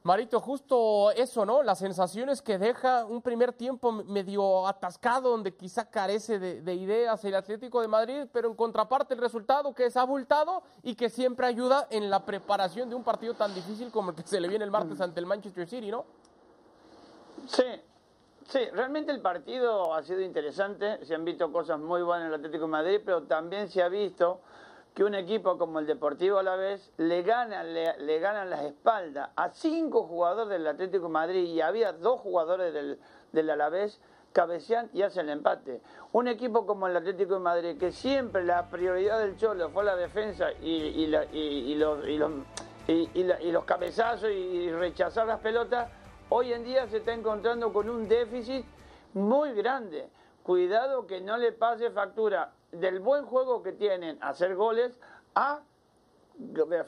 Marito, 0.05 0.41
justo 0.41 1.13
eso, 1.13 1.47
¿no? 1.47 1.63
Las 1.63 1.79
sensaciones 1.79 2.43
que 2.43 2.59
deja 2.59 3.05
un 3.05 3.23
primer 3.23 3.53
tiempo 3.53 3.93
medio 3.93 4.67
atascado, 4.67 5.31
donde 5.31 5.55
quizá 5.55 5.89
carece 5.89 6.41
de, 6.41 6.75
ideas 6.75 7.25
el 7.25 7.37
Atlético 7.37 7.81
de 7.81 7.87
Madrid, 7.87 8.27
pero 8.33 8.49
en 8.49 8.57
contraparte 8.57 9.15
el 9.15 9.21
resultado 9.21 9.75
que 9.75 9.87
es 9.87 9.97
abultado 9.97 10.65
y 10.83 10.97
que 10.97 11.09
siempre 11.09 11.47
ayuda 11.47 11.87
en 11.91 12.11
la 12.11 12.25
preparación 12.25 12.89
de 12.89 12.97
un 12.97 13.05
partido 13.05 13.35
tan 13.35 13.55
difícil 13.55 13.93
como 13.93 14.11
el 14.11 14.17
que 14.17 14.23
se 14.23 14.41
le 14.41 14.49
viene 14.49 14.65
el 14.65 14.73
martes 14.73 15.01
ante 15.01 15.21
el 15.21 15.27
Manchester 15.27 15.69
City, 15.69 15.93
¿no? 15.93 16.05
Sí, 17.47 17.65
sí, 18.49 18.59
realmente 18.73 19.13
el 19.13 19.21
partido 19.21 19.95
ha 19.95 20.03
sido 20.03 20.21
interesante, 20.21 21.05
se 21.05 21.15
han 21.15 21.25
visto 21.25 21.53
cosas 21.53 21.79
muy 21.79 22.03
buenas 22.03 22.27
en 22.27 22.33
el 22.33 22.39
Atlético 22.41 22.65
de 22.65 22.71
Madrid, 22.71 23.01
pero 23.05 23.23
también 23.23 23.69
se 23.69 23.81
ha 23.81 23.89
visto 23.89 24.41
que 24.95 25.05
un 25.05 25.15
equipo 25.15 25.57
como 25.57 25.79
el 25.79 25.87
Deportivo 25.87 26.39
a 26.39 26.43
la 26.43 26.57
vez 26.57 26.93
le 26.99 27.23
ganan, 27.23 27.73
le, 27.73 28.19
ganan 28.19 28.51
las 28.51 28.65
espaldas 28.65 29.31
a 29.37 29.51
cinco 29.51 30.05
jugadores 30.05 30.51
del 30.51 30.67
Atlético 30.67 31.05
de 31.05 31.13
Madrid 31.13 31.45
y 31.45 31.61
había 31.61 31.93
dos 31.93 32.21
jugadores 32.21 32.75
del, 32.75 32.99
del 33.33 33.51
Alavés 33.51 34.01
cabecean 34.33 34.91
y 34.93 35.03
hacen 35.03 35.27
el 35.27 35.39
empate. 35.39 35.81
Un 36.13 36.29
equipo 36.29 36.67
como 36.67 36.89
el 36.89 36.97
Atlético 36.97 37.35
de 37.35 37.41
Madrid, 37.41 37.79
que 37.79 37.93
siempre 37.93 38.45
la 38.45 38.69
prioridad 38.69 39.19
del 39.19 39.37
Cholo 39.37 39.71
fue 39.71 39.85
la 39.85 39.97
defensa 39.97 40.53
y, 40.61 40.71
y, 40.71 41.07
los, 41.07 41.27
y, 41.33 43.11
y 43.15 43.53
los 43.53 43.65
cabezazos 43.65 44.31
y 44.31 44.71
rechazar 44.73 45.27
las 45.27 45.41
pelotas, 45.41 45.91
hoy 46.29 46.53
en 46.53 46.65
día 46.65 46.87
se 46.89 46.99
está 46.99 47.13
encontrando 47.13 47.73
con 47.73 47.89
un 47.89 48.09
déficit 48.09 48.65
muy 49.15 49.53
grande. 49.53 50.09
Cuidado 50.43 51.07
que 51.07 51.21
no 51.21 51.37
le 51.37 51.53
pase 51.53 51.91
factura 51.91 52.53
del 52.73 53.01
buen 53.01 53.27
juego 53.27 53.63
que 53.63 53.73
tienen 53.73 54.19
hacer 54.23 54.57
goles 54.57 54.99
a 55.35 55.61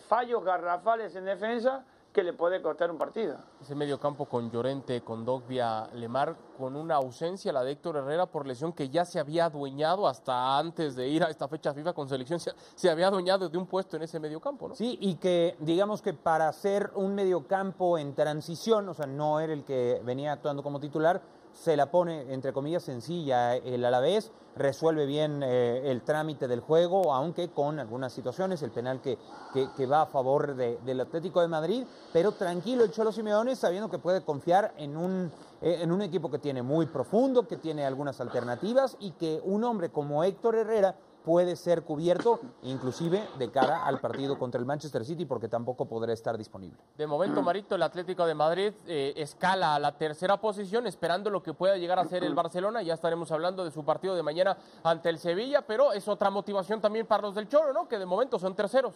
fallos 0.08 0.42
garrafales 0.42 1.14
en 1.14 1.26
defensa 1.26 1.84
que 2.14 2.22
le 2.22 2.32
puede 2.32 2.62
costar 2.62 2.92
un 2.92 2.96
partido. 2.96 3.36
Ese 3.60 3.74
medio 3.74 3.98
campo 3.98 4.26
con 4.26 4.48
Llorente, 4.48 5.00
con 5.02 5.24
Dogbia, 5.24 5.88
Lemar, 5.94 6.36
con 6.56 6.76
una 6.76 6.94
ausencia, 6.94 7.52
la 7.52 7.64
de 7.64 7.72
Héctor 7.72 7.96
Herrera 7.96 8.26
por 8.26 8.46
lesión 8.46 8.72
que 8.72 8.88
ya 8.88 9.04
se 9.04 9.18
había 9.18 9.46
adueñado 9.46 10.06
hasta 10.06 10.56
antes 10.56 10.94
de 10.94 11.08
ir 11.08 11.24
a 11.24 11.28
esta 11.28 11.48
fecha 11.48 11.74
FIFA 11.74 11.92
con 11.92 12.08
selección, 12.08 12.38
se, 12.38 12.88
había 12.88 13.08
adueñado 13.08 13.48
de 13.48 13.58
un 13.58 13.66
puesto 13.66 13.96
en 13.96 14.04
ese 14.04 14.20
medio 14.20 14.40
campo, 14.40 14.68
¿no? 14.68 14.76
Sí, 14.76 14.96
y 15.00 15.16
que 15.16 15.56
digamos 15.58 16.02
que 16.02 16.14
para 16.14 16.52
ser 16.52 16.92
un 16.94 17.16
medio 17.16 17.48
campo 17.48 17.98
en 17.98 18.14
transición, 18.14 18.88
o 18.88 18.94
sea, 18.94 19.06
no 19.06 19.40
era 19.40 19.52
el 19.52 19.64
que 19.64 20.00
venía 20.04 20.32
actuando 20.32 20.62
como 20.62 20.78
titular, 20.78 21.20
se 21.54 21.76
la 21.76 21.90
pone, 21.90 22.32
entre 22.32 22.52
comillas, 22.52 22.82
sencilla 22.82 23.56
el 23.56 23.84
Alavés, 23.84 24.32
resuelve 24.56 25.06
bien 25.06 25.42
eh, 25.42 25.90
el 25.90 26.02
trámite 26.02 26.48
del 26.48 26.60
juego, 26.60 27.12
aunque 27.12 27.48
con 27.48 27.78
algunas 27.78 28.12
situaciones, 28.12 28.62
el 28.62 28.70
penal 28.70 29.00
que, 29.00 29.18
que, 29.52 29.86
va 29.86 30.02
a 30.02 30.06
favor 30.06 30.54
del 30.54 31.00
Atlético 31.00 31.40
de 31.40 31.48
Madrid, 31.48 31.84
pero 32.12 32.32
tranquilo 32.32 32.84
el 32.84 32.90
Cholo 32.90 33.12
Simeone 33.12 33.56
sabiendo 33.56 33.90
que 33.90 33.98
puede 33.98 34.22
confiar 34.22 34.74
en 34.76 34.96
un, 34.96 35.32
eh, 35.62 35.78
en 35.80 35.92
un 35.92 36.02
equipo 36.02 36.30
que 36.30 36.38
tiene 36.38 36.62
muy 36.62 36.86
profundo, 36.86 37.46
que 37.46 37.56
tiene 37.56 37.84
algunas 37.84 38.20
alternativas 38.20 38.96
y 39.00 39.12
que 39.12 39.40
un 39.44 39.64
hombre 39.64 39.90
como 39.90 40.22
Héctor 40.24 40.56
Herrera 40.56 40.96
puede 41.24 41.56
ser 41.56 41.82
cubierto, 41.84 42.38
inclusive 42.62 43.26
de 43.38 43.50
cara 43.50 43.86
al 43.86 43.98
partido 43.98 44.38
contra 44.38 44.60
el 44.60 44.66
Manchester 44.66 45.04
City, 45.04 45.24
porque 45.24 45.48
tampoco 45.48 45.86
podrá 45.86 46.12
estar 46.12 46.36
disponible. 46.36 46.78
De 46.98 47.06
momento, 47.06 47.40
Marito, 47.42 47.74
el 47.74 47.82
Atlético 47.82 48.26
de 48.26 48.34
Madrid 48.34 48.72
eh, 48.86 49.14
escala 49.16 49.74
a 49.74 49.78
la 49.78 49.96
tercera 49.96 50.36
posición, 50.36 50.86
esperando 50.86 51.30
lo 51.30 51.42
que 51.42 51.54
pueda 51.54 51.78
llegar 51.78 51.98
a 51.98 52.04
ser 52.04 52.24
el 52.24 52.34
Barcelona. 52.34 52.82
Ya 52.82 52.92
estaremos 52.92 53.32
hablando 53.32 53.64
de 53.64 53.70
su 53.70 53.84
partido 53.84 54.14
de 54.14 54.22
mañana 54.22 54.58
ante 54.82 55.08
el 55.08 55.18
Sevilla, 55.18 55.62
pero 55.62 55.92
es 55.92 56.06
otra 56.08 56.28
motivación 56.28 56.82
también 56.82 57.06
para 57.06 57.22
los 57.22 57.34
del 57.34 57.48
Choro, 57.48 57.72
¿no? 57.72 57.88
Que 57.88 57.98
de 57.98 58.04
momento 58.04 58.38
son 58.38 58.54
terceros. 58.54 58.94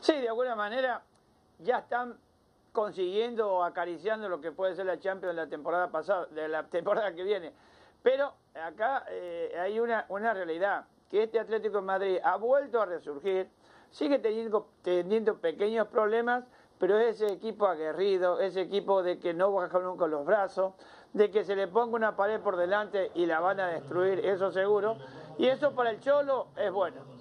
Sí, 0.00 0.14
de 0.14 0.28
alguna 0.28 0.56
manera 0.56 1.02
ya 1.58 1.78
están 1.78 2.18
consiguiendo 2.72 3.52
o 3.52 3.62
acariciando 3.62 4.28
lo 4.28 4.40
que 4.40 4.52
puede 4.52 4.74
ser 4.74 4.86
la 4.86 4.98
Champions 4.98 5.36
de 5.36 5.42
la 5.42 5.48
temporada 5.48 5.90
pasada, 5.90 6.26
de 6.26 6.48
la 6.48 6.66
temporada 6.66 7.14
que 7.14 7.22
viene 7.22 7.52
pero 8.04 8.34
acá 8.62 9.04
eh, 9.08 9.54
hay 9.58 9.80
una, 9.80 10.06
una 10.08 10.32
realidad, 10.34 10.86
que 11.10 11.24
este 11.24 11.38
Atlético 11.38 11.76
de 11.76 11.82
Madrid 11.82 12.18
ha 12.22 12.36
vuelto 12.36 12.80
a 12.80 12.86
resurgir, 12.86 13.48
sigue 13.90 14.18
teniendo, 14.18 14.68
teniendo 14.82 15.38
pequeños 15.38 15.88
problemas, 15.88 16.44
pero 16.78 16.98
ese 16.98 17.26
equipo 17.26 17.66
aguerrido, 17.66 18.40
ese 18.40 18.62
equipo 18.62 19.02
de 19.02 19.18
que 19.18 19.32
no 19.32 19.52
baja 19.52 19.78
nunca 19.78 20.06
los 20.06 20.24
brazos, 20.26 20.74
de 21.12 21.30
que 21.30 21.44
se 21.44 21.54
le 21.54 21.68
ponga 21.68 21.94
una 21.94 22.16
pared 22.16 22.40
por 22.40 22.56
delante 22.56 23.10
y 23.14 23.26
la 23.26 23.40
van 23.40 23.60
a 23.60 23.68
destruir, 23.68 24.24
eso 24.24 24.50
seguro, 24.50 24.96
y 25.38 25.46
eso 25.46 25.72
para 25.74 25.90
el 25.90 26.00
Cholo 26.00 26.48
es 26.56 26.72
bueno. 26.72 27.13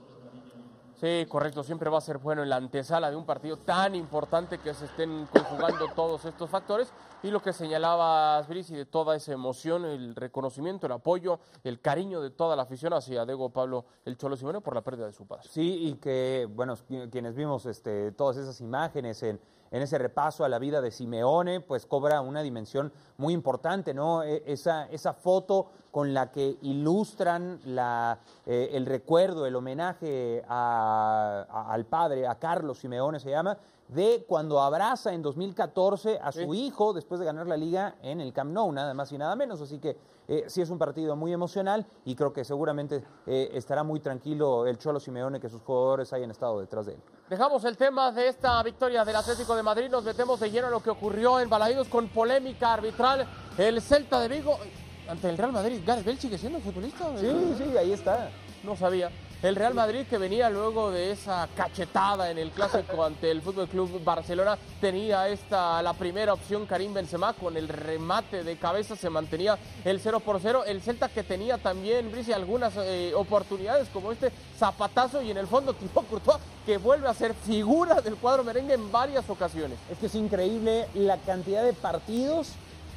Sí, 1.04 1.26
correcto, 1.28 1.66
siempre 1.66 1.90
va 1.90 1.98
a 1.98 2.02
ser 2.02 2.18
bueno 2.18 2.44
en 2.44 2.50
la 2.50 2.56
antesala 2.56 3.12
de 3.12 3.18
un 3.18 3.26
partido 3.26 3.58
tan 3.58 3.94
importante 3.94 4.60
que 4.60 4.74
se 4.74 4.86
estén 4.86 5.28
conjugando 5.34 5.90
todos 5.94 6.24
estos 6.24 6.50
factores 6.50 6.94
y 7.22 7.30
lo 7.30 7.42
que 7.42 7.52
señalaba 7.52 8.42
Brisi 8.44 8.74
de 8.74 8.86
toda 8.86 9.14
esa 9.14 9.34
emoción, 9.34 9.84
el 9.84 10.16
reconocimiento, 10.16 10.86
el 10.86 10.94
apoyo, 10.94 11.42
el 11.66 11.82
cariño 11.82 12.22
de 12.22 12.30
toda 12.30 12.56
la 12.56 12.62
afición 12.62 12.94
hacia 12.94 13.26
Diego 13.26 13.50
Pablo 13.50 13.84
el 14.06 14.16
Cholo 14.16 14.38
Simeone 14.38 14.62
por 14.62 14.76
la 14.76 14.82
pérdida 14.82 15.06
de 15.06 15.12
su 15.12 15.28
padre. 15.28 15.46
Sí, 15.50 15.90
y 15.90 15.96
que, 15.96 16.48
bueno, 16.50 16.78
quienes 17.12 17.36
vimos 17.36 17.66
este, 17.66 18.14
todas 18.14 18.38
esas 18.38 18.62
imágenes 18.62 19.24
en, 19.24 19.42
en 19.72 19.82
ese 19.82 19.98
repaso 19.98 20.46
a 20.46 20.50
la 20.50 20.58
vida 20.58 20.80
de 20.80 20.92
Simeone, 20.92 21.60
pues 21.60 21.86
cobra 21.86 22.22
una 22.22 22.44
dimensión 22.44 22.94
muy 23.18 23.34
importante, 23.34 23.94
¿no? 23.94 24.24
E, 24.24 24.44
esa, 24.46 24.86
esa 24.88 25.14
foto 25.14 25.68
con 25.92 26.14
la 26.14 26.32
que 26.32 26.58
ilustran 26.64 27.60
la, 27.66 28.18
eh, 28.46 28.72
el 28.74 28.86
recuerdo, 28.86 29.46
el 29.46 29.56
homenaje 29.56 30.44
al 30.48 31.86
padre, 31.86 32.28
a 32.28 32.36
Carlos 32.36 32.80
Simeone 32.80 33.20
se 33.20 33.30
llama, 33.30 33.56
de 33.90 34.26
cuando 34.28 34.60
abraza 34.60 35.14
en 35.14 35.22
2014 35.22 36.20
a 36.22 36.32
su 36.32 36.54
hijo 36.54 36.94
después 36.94 37.20
de 37.20 37.26
ganar 37.26 37.48
la 37.48 37.58
liga 37.58 37.96
en 38.02 38.22
el 38.22 38.34
Camp 38.34 38.52
Nou, 38.52 38.72
nada 38.72 38.94
más 38.94 39.12
y 39.12 39.18
nada 39.18 39.36
menos. 39.36 39.62
Así 39.62 39.78
que 39.78 39.96
eh, 40.28 40.46
sí 40.48 40.62
es 40.62 40.70
un 40.70 40.80
partido 40.80 41.16
muy 41.16 41.34
emocional 41.34 41.86
y 42.06 42.16
creo 42.16 42.32
que 42.32 42.44
seguramente 42.44 43.04
eh, 43.28 43.52
estará 43.54 43.84
muy 43.84 44.00
tranquilo 44.00 44.66
el 44.66 44.78
Cholo 44.78 45.00
Simeone 45.00 45.40
que 45.40 45.50
sus 45.50 45.62
jugadores 45.62 46.12
hayan 46.14 46.32
estado 46.32 46.60
detrás 46.60 46.86
de 46.86 46.94
él. 46.94 47.02
Dejamos 47.30 47.64
el 47.66 47.78
tema 47.78 48.12
de 48.12 48.28
esta 48.28 48.62
victoria 48.64 49.04
del 49.04 49.16
Atlético 49.16 49.56
de 49.56 49.64
Madrid, 49.64 49.90
nos 49.90 50.04
metemos 50.04 50.40
de 50.40 50.50
lleno 50.50 50.68
en 50.68 50.74
lo 50.74 50.82
que 50.82 50.90
ocurrió 50.90 51.40
en 51.40 51.50
Balaídos 51.50 51.88
con 51.88 52.08
polémica 52.10 52.74
arbitral. 52.74 53.13
El 53.58 53.82
Celta 53.82 54.20
de 54.20 54.28
Vigo 54.28 54.60
ante 55.08 55.30
el 55.30 55.38
Real 55.38 55.52
Madrid. 55.52 55.80
Gareth 55.86 56.06
Bale 56.06 56.18
sigue 56.18 56.38
siendo 56.38 56.60
futbolista. 56.60 57.06
Sí, 57.20 57.28
sí, 57.58 57.78
ahí 57.78 57.92
está. 57.92 58.30
No 58.64 58.76
sabía. 58.76 59.10
El 59.44 59.58
Real 59.58 59.74
Madrid 59.74 60.06
que 60.10 60.18
venía 60.18 60.50
luego 60.50 60.90
de 60.90 61.12
esa 61.12 61.50
cachetada 61.54 62.32
en 62.32 62.38
el 62.38 62.52
clásico 62.52 63.04
ante 63.06 63.30
el 63.30 63.42
Fútbol 63.42 63.68
Club 63.68 64.02
Barcelona 64.02 64.58
tenía 64.80 65.28
esta 65.28 65.82
la 65.82 65.92
primera 65.92 66.32
opción 66.32 66.66
Karim 66.66 66.94
Benzema 66.94 67.34
con 67.34 67.58
el 67.58 67.68
remate 67.68 68.46
de 68.46 68.56
cabeza 68.56 68.96
se 68.96 69.10
mantenía 69.10 69.58
el 69.84 70.00
0 70.00 70.22
por 70.22 70.40
0. 70.42 70.64
El 70.66 70.82
Celta 70.82 71.10
que 71.10 71.24
tenía 71.24 71.58
también 71.58 72.10
Brice 72.10 72.34
algunas 72.34 72.74
eh, 72.78 73.12
oportunidades 73.14 73.90
como 73.90 74.14
este 74.14 74.32
zapatazo 74.58 75.22
y 75.22 75.32
en 75.32 75.38
el 75.38 75.48
fondo 75.48 75.74
Thibaut 75.74 76.08
Courtois 76.08 76.38
que 76.66 76.78
vuelve 76.78 77.10
a 77.10 77.14
ser 77.14 77.34
figura 77.34 78.00
del 78.00 78.16
cuadro 78.16 78.46
merengue 78.46 78.76
en 78.76 78.94
varias 78.94 79.30
ocasiones. 79.30 79.78
Es 79.92 79.98
que 79.98 80.06
es 80.06 80.16
increíble 80.16 80.88
la 80.94 81.18
cantidad 81.18 81.66
de 81.66 81.74
partidos 81.74 82.54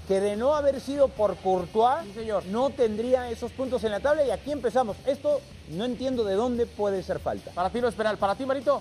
que 0.06 0.20
de 0.20 0.36
no 0.36 0.54
haber 0.54 0.80
sido 0.80 1.08
por 1.08 1.36
Courtois, 1.36 2.04
Sí, 2.04 2.12
señor. 2.20 2.44
no 2.46 2.70
tendría 2.70 3.28
esos 3.30 3.50
puntos 3.52 3.82
en 3.84 3.90
la 3.90 4.00
tabla 4.00 4.24
y 4.24 4.30
aquí 4.30 4.52
empezamos. 4.52 4.96
Esto 5.06 5.40
no 5.70 5.84
entiendo 5.84 6.22
de 6.24 6.34
dónde 6.34 6.66
puede 6.66 7.02
ser 7.02 7.18
falta. 7.18 7.50
Para 7.50 7.70
ti 7.70 7.80
no 7.80 7.88
es 7.88 7.94
penal, 7.94 8.16
para 8.16 8.34
ti 8.36 8.46
Marito. 8.46 8.80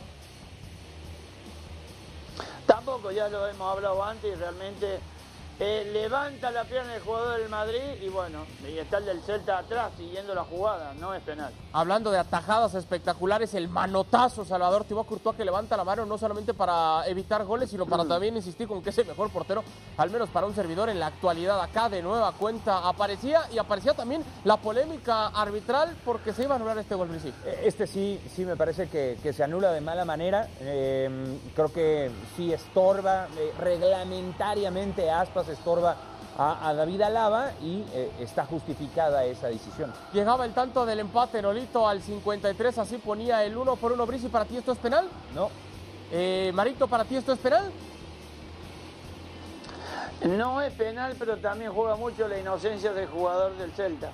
Tampoco, 2.68 3.12
ya 3.12 3.28
lo 3.30 3.48
hemos 3.48 3.72
hablado 3.76 4.04
antes 4.04 4.32
y 4.32 4.36
realmente 4.36 5.00
eh, 5.60 5.90
levanta 5.94 6.52
la 6.52 6.64
pierna 6.66 6.96
el 6.96 7.02
jugador 7.02 7.40
del 7.40 7.50
Madrid 7.50 7.80
y 8.02 8.10
bueno, 8.10 8.46
y 8.68 8.78
está 8.78 8.98
el 8.98 9.06
del 9.06 9.22
Celta 9.22 9.58
atrás 9.60 9.92
siguiendo 9.98 10.34
la 10.36 10.44
jugada, 10.44 10.94
no 11.00 11.14
es 11.14 11.22
penal. 11.24 11.54
Hablando 11.72 12.12
de 12.12 12.20
atajadas 12.20 12.74
espectaculares, 12.76 13.54
el 13.54 13.70
manotazo 13.70 14.44
Salvador 14.44 14.84
Thibaut 14.84 15.08
Courtois 15.08 15.36
que 15.38 15.46
levanta 15.46 15.78
la 15.78 15.84
mano 15.84 16.06
no 16.06 16.18
solamente 16.18 16.54
para 16.54 17.08
evitar 17.08 17.44
goles, 17.46 17.70
sino 17.70 17.86
para 17.86 18.06
también 18.08 18.36
insistir 18.36 18.68
con 18.68 18.82
que 18.82 18.90
es 18.90 18.98
el 18.98 19.08
mejor 19.08 19.30
portero, 19.32 19.64
al 19.98 20.10
menos 20.10 20.30
para 20.30 20.46
un 20.48 20.56
servidor 20.56 20.90
en 20.90 21.00
la 21.00 21.08
actualidad. 21.08 21.62
Acá 21.62 21.90
de 21.90 22.02
nueva 22.02 22.32
cuenta 22.34 22.88
aparecía 22.88 23.42
y 23.54 23.58
aparecía 23.58 23.94
también 23.94 24.24
la 24.44 24.58
polémica 24.58 25.28
arbitral 25.28 25.96
porque 26.04 26.34
se 26.34 26.44
iba 26.44 26.54
a 26.54 26.56
anular 26.58 26.78
este 26.78 26.96
gol, 26.96 27.08
Brice. 27.08 27.30
Eh, 27.46 27.62
Este 27.64 27.88
sí, 27.88 28.20
sí 28.36 28.46
me 28.46 28.56
parece 28.56 28.90
que, 28.90 29.18
que 29.24 29.34
se 29.34 29.44
anula 29.44 29.72
de 29.72 29.82
mala 29.82 30.06
manera. 30.06 30.48
Eh, 30.60 31.38
creo 31.56 31.72
que 31.72 32.12
sí 32.36 32.52
estorba, 32.52 33.28
eh, 33.38 33.54
reglamentariamente 33.60 35.10
Aspas 35.10 35.45
estorba 35.54 35.96
a, 36.38 36.68
a 36.68 36.74
David 36.74 37.02
Alaba 37.02 37.52
y 37.62 37.84
eh, 37.94 38.12
está 38.20 38.46
justificada 38.46 39.24
esa 39.26 39.48
decisión. 39.48 39.94
Llegaba 40.14 40.46
el 40.46 40.54
tanto 40.54 40.86
del 40.86 41.00
empate, 41.00 41.42
Nolito, 41.42 41.88
al 41.88 42.02
53, 42.02 42.78
así 42.78 42.98
ponía 42.98 43.44
el 43.44 43.56
1 43.56 43.76
por 43.78 43.92
1 43.94 44.06
Brice. 44.06 44.30
¿Para 44.30 44.46
ti 44.46 44.58
esto 44.58 44.72
es 44.74 44.78
penal? 44.78 45.08
No, 45.34 45.50
Eh, 46.12 46.52
Marito, 46.54 46.88
¿para 46.88 47.04
ti 47.04 47.16
esto 47.16 47.34
es 47.34 47.40
penal? 47.40 47.72
No 50.24 50.62
es 50.62 50.74
penal, 50.74 51.16
pero 51.20 51.38
también 51.38 51.72
juega 51.74 51.96
mucho 51.96 52.28
la 52.28 52.38
inocencia 52.40 52.94
del 52.94 53.08
jugador 53.08 53.56
del 53.58 53.72
Celta. 53.72 54.12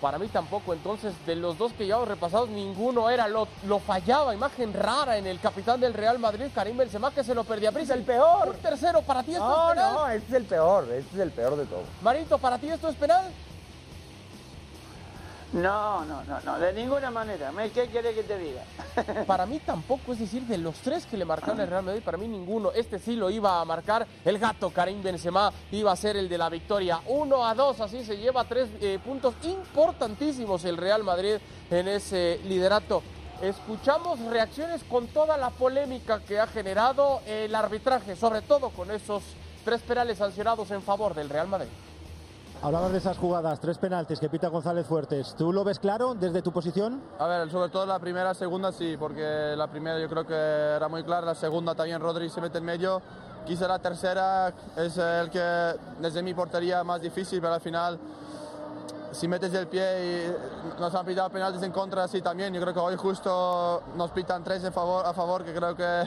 Para 0.00 0.18
mí 0.18 0.28
tampoco, 0.28 0.74
entonces 0.74 1.14
de 1.24 1.34
los 1.36 1.56
dos 1.56 1.72
que 1.72 1.86
llevamos 1.86 2.08
repasados, 2.08 2.50
ninguno 2.50 3.08
era, 3.08 3.28
lo, 3.28 3.48
lo 3.66 3.78
fallaba, 3.78 4.34
imagen 4.34 4.74
rara 4.74 5.16
en 5.16 5.26
el 5.26 5.40
capitán 5.40 5.80
del 5.80 5.94
Real 5.94 6.18
Madrid, 6.18 6.46
Karim 6.54 6.76
Benzema, 6.76 7.10
que 7.10 7.24
se 7.24 7.34
lo 7.34 7.44
perdía. 7.44 7.70
es 7.70 7.88
el 7.90 8.02
peor. 8.02 8.50
Un 8.50 8.56
tercero, 8.56 9.00
¿para 9.02 9.22
ti 9.22 9.32
esto 9.32 9.46
No, 9.48 9.68
es 9.70 9.74
penal? 9.74 9.94
no, 9.94 10.08
este 10.08 10.28
es 10.28 10.34
el 10.34 10.44
peor, 10.44 10.84
este 10.92 11.16
es 11.16 11.22
el 11.22 11.30
peor 11.30 11.56
de 11.56 11.64
todo. 11.64 11.82
Marito, 12.02 12.36
¿para 12.36 12.58
ti 12.58 12.68
esto 12.68 12.88
es 12.88 12.94
penal? 12.96 13.24
No, 15.56 16.04
no, 16.04 16.22
no, 16.24 16.38
no, 16.44 16.58
de 16.58 16.70
ninguna 16.74 17.10
manera. 17.10 17.50
¿Qué 17.72 17.88
querés 17.88 18.14
que 18.14 18.22
te 18.24 18.36
diga? 18.36 19.24
Para 19.26 19.46
mí 19.46 19.58
tampoco, 19.58 20.12
es 20.12 20.18
decir, 20.18 20.42
de 20.42 20.58
los 20.58 20.74
tres 20.76 21.06
que 21.06 21.16
le 21.16 21.24
marcaron 21.24 21.58
el 21.58 21.68
Real 21.68 21.82
Madrid, 21.82 22.02
para 22.04 22.18
mí 22.18 22.28
ninguno. 22.28 22.72
Este 22.72 22.98
sí 22.98 23.16
lo 23.16 23.30
iba 23.30 23.58
a 23.58 23.64
marcar 23.64 24.06
el 24.22 24.38
gato 24.38 24.68
Karim 24.68 25.02
Benzema, 25.02 25.50
iba 25.72 25.90
a 25.90 25.96
ser 25.96 26.18
el 26.18 26.28
de 26.28 26.36
la 26.36 26.50
victoria. 26.50 27.00
1 27.06 27.46
a 27.46 27.54
2, 27.54 27.80
así 27.80 28.04
se 28.04 28.18
lleva 28.18 28.44
tres 28.44 28.68
eh, 28.82 28.98
puntos 29.02 29.34
importantísimos 29.44 30.62
el 30.66 30.76
Real 30.76 31.02
Madrid 31.02 31.36
en 31.70 31.88
ese 31.88 32.38
liderato. 32.44 33.02
Escuchamos 33.40 34.20
reacciones 34.26 34.84
con 34.84 35.06
toda 35.08 35.38
la 35.38 35.48
polémica 35.48 36.20
que 36.20 36.38
ha 36.38 36.46
generado 36.46 37.22
el 37.26 37.54
arbitraje, 37.54 38.14
sobre 38.14 38.42
todo 38.42 38.68
con 38.68 38.90
esos 38.90 39.22
tres 39.64 39.80
penales 39.80 40.18
sancionados 40.18 40.70
en 40.70 40.82
favor 40.82 41.14
del 41.14 41.30
Real 41.30 41.48
Madrid. 41.48 41.70
Hablabas 42.62 42.90
de 42.90 42.98
esas 42.98 43.18
jugadas, 43.18 43.60
tres 43.60 43.78
penaltis 43.78 44.18
que 44.18 44.28
pita 44.28 44.48
González 44.48 44.86
Fuertes. 44.86 45.34
¿Tú 45.36 45.52
lo 45.52 45.62
ves 45.62 45.78
claro 45.78 46.14
desde 46.14 46.42
tu 46.42 46.52
posición? 46.52 47.00
A 47.18 47.26
ver, 47.26 47.50
sobre 47.50 47.68
todo 47.68 47.86
la 47.86 47.98
primera, 47.98 48.34
segunda 48.34 48.72
sí, 48.72 48.96
porque 48.98 49.54
la 49.56 49.68
primera 49.68 50.00
yo 50.00 50.08
creo 50.08 50.26
que 50.26 50.34
era 50.34 50.88
muy 50.88 51.04
clara, 51.04 51.26
la 51.26 51.34
segunda 51.34 51.74
también 51.74 52.00
Rodri 52.00 52.28
se 52.28 52.40
mete 52.40 52.58
en 52.58 52.64
medio. 52.64 53.02
Quizá 53.46 53.68
la 53.68 53.78
tercera 53.78 54.52
es 54.74 54.96
el 54.96 55.30
que 55.30 55.74
desde 56.00 56.22
mi 56.22 56.34
portería 56.34 56.82
más 56.82 57.00
difícil, 57.00 57.40
pero 57.40 57.54
al 57.54 57.60
final 57.60 57.98
si 59.12 59.28
metes 59.28 59.52
el 59.54 59.68
pie 59.68 59.84
y 60.04 60.80
nos 60.80 60.94
han 60.94 61.06
pitado 61.06 61.30
penaltis 61.30 61.62
en 61.62 61.72
contra, 61.72 62.08
sí 62.08 62.20
también. 62.20 62.52
Yo 62.52 62.60
creo 62.60 62.74
que 62.74 62.80
hoy 62.80 62.96
justo 62.96 63.82
nos 63.94 64.10
pitan 64.10 64.42
tres 64.42 64.64
en 64.64 64.72
favor, 64.72 65.06
a 65.06 65.12
favor, 65.12 65.44
que 65.44 65.54
creo 65.54 65.76
que 65.76 66.04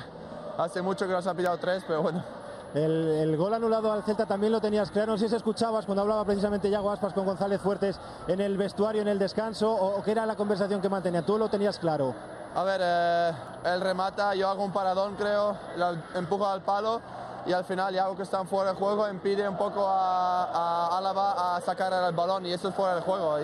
hace 0.57 0.81
mucho 0.81 1.07
que 1.07 1.13
nos 1.13 1.25
han 1.25 1.37
pitado 1.37 1.57
tres, 1.57 1.83
pero 1.87 2.01
bueno. 2.01 2.38
El, 2.73 3.07
el 3.07 3.37
gol 3.37 3.53
anulado 3.53 3.91
al 3.91 4.03
Celta 4.03 4.25
también 4.25 4.51
lo 4.51 4.61
tenías 4.61 4.91
claro. 4.91 5.13
No 5.13 5.17
sé 5.17 5.27
si 5.27 5.35
escuchabas 5.35 5.85
cuando 5.85 6.03
hablaba 6.03 6.23
precisamente 6.25 6.69
Yago 6.69 6.91
Aspas 6.91 7.13
con 7.13 7.25
González 7.25 7.59
Fuertes 7.61 7.99
en 8.27 8.41
el 8.41 8.57
vestuario, 8.57 9.01
en 9.01 9.07
el 9.07 9.17
descanso, 9.17 9.71
o, 9.71 9.97
o 9.97 10.03
qué 10.03 10.11
era 10.11 10.25
la 10.25 10.35
conversación 10.35 10.79
que 10.81 10.89
mantenían. 10.89 11.25
Tú 11.25 11.37
lo 11.37 11.49
tenías 11.49 11.79
claro. 11.79 12.13
A 12.55 12.63
ver, 12.63 12.81
eh, 12.83 13.31
él 13.65 13.81
remata, 13.81 14.33
yo 14.35 14.49
hago 14.49 14.63
un 14.63 14.71
paradón 14.71 15.15
creo, 15.15 15.55
lo 15.77 15.95
empujo 16.15 16.47
al 16.47 16.61
palo 16.61 16.99
y 17.45 17.53
al 17.53 17.63
final 17.63 17.93
Yago 17.93 18.15
que 18.15 18.23
está 18.23 18.43
fuera 18.45 18.71
de 18.71 18.77
juego 18.77 19.07
impide 19.07 19.47
un 19.47 19.57
poco 19.57 19.87
a, 19.87 20.43
a 20.45 20.97
Álava 20.97 21.55
a 21.55 21.61
sacar 21.61 21.93
el 21.93 22.15
balón 22.15 22.45
y 22.45 22.53
eso 22.53 22.69
es 22.69 22.75
fuera 22.75 22.95
de 22.95 23.01
juego 23.01 23.39
y 23.39 23.43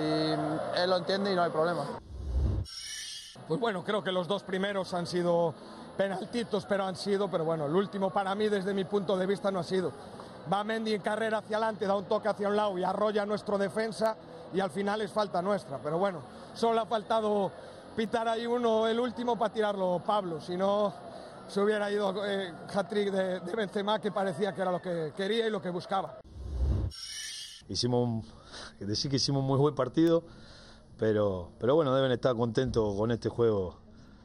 él 0.81 0.89
lo 0.89 0.97
entiende 0.97 1.31
y 1.31 1.35
no 1.35 1.43
hay 1.43 1.51
problema. 1.51 1.83
Pues 3.47 3.59
bueno, 3.59 3.83
creo 3.83 4.03
que 4.03 4.11
los 4.11 4.27
dos 4.27 4.41
primeros 4.43 4.93
han 4.95 5.05
sido 5.05 5.53
penaltitos, 5.97 6.65
pero 6.65 6.85
han 6.85 6.95
sido, 6.95 7.29
pero 7.29 7.45
bueno, 7.45 7.65
el 7.65 7.75
último 7.75 8.09
para 8.09 8.35
mí 8.35 8.47
desde 8.47 8.73
mi 8.73 8.83
punto 8.85 9.17
de 9.17 9.25
vista 9.25 9.51
no 9.51 9.59
ha 9.59 9.63
sido. 9.63 9.91
Va 10.51 10.63
Mendy 10.63 10.93
en 10.93 11.01
carrera 11.01 11.39
hacia 11.39 11.57
adelante, 11.57 11.87
da 11.87 11.95
un 11.95 12.05
toque 12.05 12.27
hacia 12.27 12.47
un 12.47 12.55
lado 12.55 12.77
y 12.77 12.83
arrolla 12.83 13.25
nuestro 13.25 13.57
defensa 13.57 14.15
y 14.53 14.59
al 14.59 14.69
final 14.69 15.01
es 15.01 15.11
falta 15.11 15.41
nuestra. 15.41 15.79
Pero 15.79 15.97
bueno, 15.97 16.21
solo 16.53 16.81
ha 16.81 16.85
faltado 16.85 17.51
pitar 17.95 18.27
ahí 18.27 18.45
uno, 18.45 18.87
el 18.87 18.99
último, 18.99 19.37
para 19.37 19.53
tirarlo 19.53 20.01
Pablo, 20.05 20.39
si 20.39 20.55
no 20.55 20.93
se 21.47 21.61
hubiera 21.61 21.89
ido 21.91 22.25
eh, 22.25 22.51
hat-trick 22.73 23.11
de, 23.11 23.39
de 23.39 23.55
Benzema 23.55 23.99
que 23.99 24.11
parecía 24.11 24.53
que 24.53 24.61
era 24.61 24.71
lo 24.71 24.81
que 24.81 25.13
quería 25.15 25.47
y 25.47 25.49
lo 25.49 25.61
que 25.61 25.69
buscaba. 25.69 26.19
Hicimos, 27.67 28.25
decir 28.79 29.09
que 29.09 29.17
hicimos 29.17 29.41
un 29.41 29.47
muy 29.47 29.57
buen 29.57 29.73
partido, 29.73 30.23
pero, 30.97 31.51
pero 31.59 31.75
bueno, 31.75 31.95
deben 31.95 32.11
estar 32.11 32.35
contentos 32.35 32.95
con 32.95 33.11
este 33.11 33.29
juego 33.29 33.77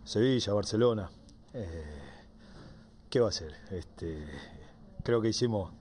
Sevilla, 0.05 0.53
Barcelona. 0.53 1.11
Eh, 1.53 1.85
¿Qué 3.09 3.19
va 3.19 3.29
a 3.29 3.33
ser? 3.33 3.53
Este, 3.71 4.25
creo 5.03 5.21
que 5.21 5.29
hicimos, 5.29 5.73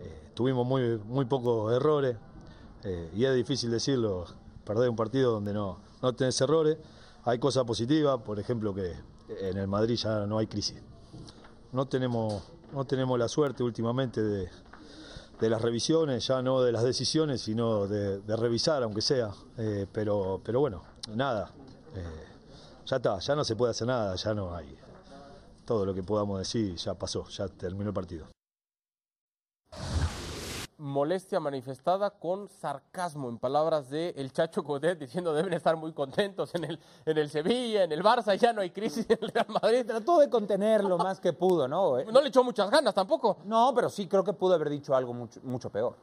eh, 0.00 0.30
tuvimos 0.34 0.66
muy, 0.66 0.98
muy 1.04 1.26
pocos 1.26 1.72
errores 1.72 2.16
eh, 2.82 3.10
y 3.14 3.24
es 3.24 3.34
difícil 3.34 3.70
decirlo, 3.70 4.24
perder 4.64 4.88
un 4.88 4.96
partido 4.96 5.32
donde 5.32 5.52
no, 5.52 5.80
no 6.00 6.14
tenés 6.14 6.40
errores. 6.40 6.78
Hay 7.24 7.38
cosas 7.38 7.64
positivas, 7.64 8.22
por 8.22 8.40
ejemplo 8.40 8.74
que 8.74 8.94
en 9.28 9.58
el 9.58 9.68
Madrid 9.68 9.96
ya 9.96 10.26
no 10.26 10.38
hay 10.38 10.46
crisis. 10.46 10.80
No 11.72 11.86
tenemos, 11.86 12.42
no 12.72 12.84
tenemos 12.86 13.18
la 13.18 13.28
suerte 13.28 13.62
últimamente 13.62 14.22
de, 14.22 14.48
de 15.40 15.50
las 15.50 15.60
revisiones, 15.60 16.26
ya 16.26 16.40
no 16.40 16.62
de 16.62 16.72
las 16.72 16.84
decisiones, 16.84 17.42
sino 17.42 17.86
de, 17.86 18.20
revisar, 18.36 18.82
aunque 18.82 19.02
sea. 19.02 19.30
Pero, 19.92 20.40
pero 20.42 20.60
bueno, 20.60 20.82
nada. 21.14 21.52
Ya 22.86 22.96
está, 22.96 23.18
ya 23.20 23.36
no 23.36 23.44
se 23.44 23.56
puede 23.56 23.70
hacer 23.70 23.86
nada, 23.86 24.16
ya 24.16 24.34
no 24.34 24.54
hay. 24.54 24.81
Todo 25.64 25.86
lo 25.86 25.94
que 25.94 26.02
podamos 26.02 26.38
decir 26.38 26.74
ya 26.76 26.94
pasó, 26.94 27.26
ya 27.28 27.48
terminó 27.48 27.90
el 27.90 27.94
partido. 27.94 28.26
molestia 30.82 31.38
manifestada 31.38 32.10
con 32.10 32.48
sarcasmo, 32.48 33.28
en 33.28 33.38
palabras 33.38 33.88
de 33.88 34.14
el 34.16 34.32
Chacho 34.32 34.64
Codet, 34.64 34.98
diciendo 34.98 35.32
deben 35.32 35.52
estar 35.52 35.76
muy 35.76 35.92
contentos 35.92 36.52
en 36.56 36.64
el, 36.64 36.80
en 37.06 37.18
el 37.18 37.30
Sevilla, 37.30 37.84
en 37.84 37.92
el 37.92 38.02
Barça, 38.02 38.34
ya 38.36 38.52
no 38.52 38.62
hay 38.62 38.70
crisis 38.70 39.06
en 39.08 39.18
el 39.22 39.28
Real 39.28 39.46
Madrid. 39.62 39.86
Trató 39.86 40.18
de 40.18 40.28
contenerlo 40.28 40.98
más 40.98 41.20
que 41.20 41.32
pudo, 41.32 41.68
¿no? 41.68 41.98
Eh, 42.00 42.06
No 42.12 42.20
le 42.20 42.28
echó 42.28 42.42
muchas 42.42 42.68
ganas 42.68 42.92
tampoco. 42.94 43.38
No, 43.44 43.72
pero 43.74 43.88
sí 43.88 44.08
creo 44.08 44.24
que 44.24 44.32
pudo 44.32 44.54
haber 44.54 44.70
dicho 44.70 44.94
algo 44.96 45.14
mucho, 45.14 45.38
mucho 45.44 45.70
peor. 45.70 45.94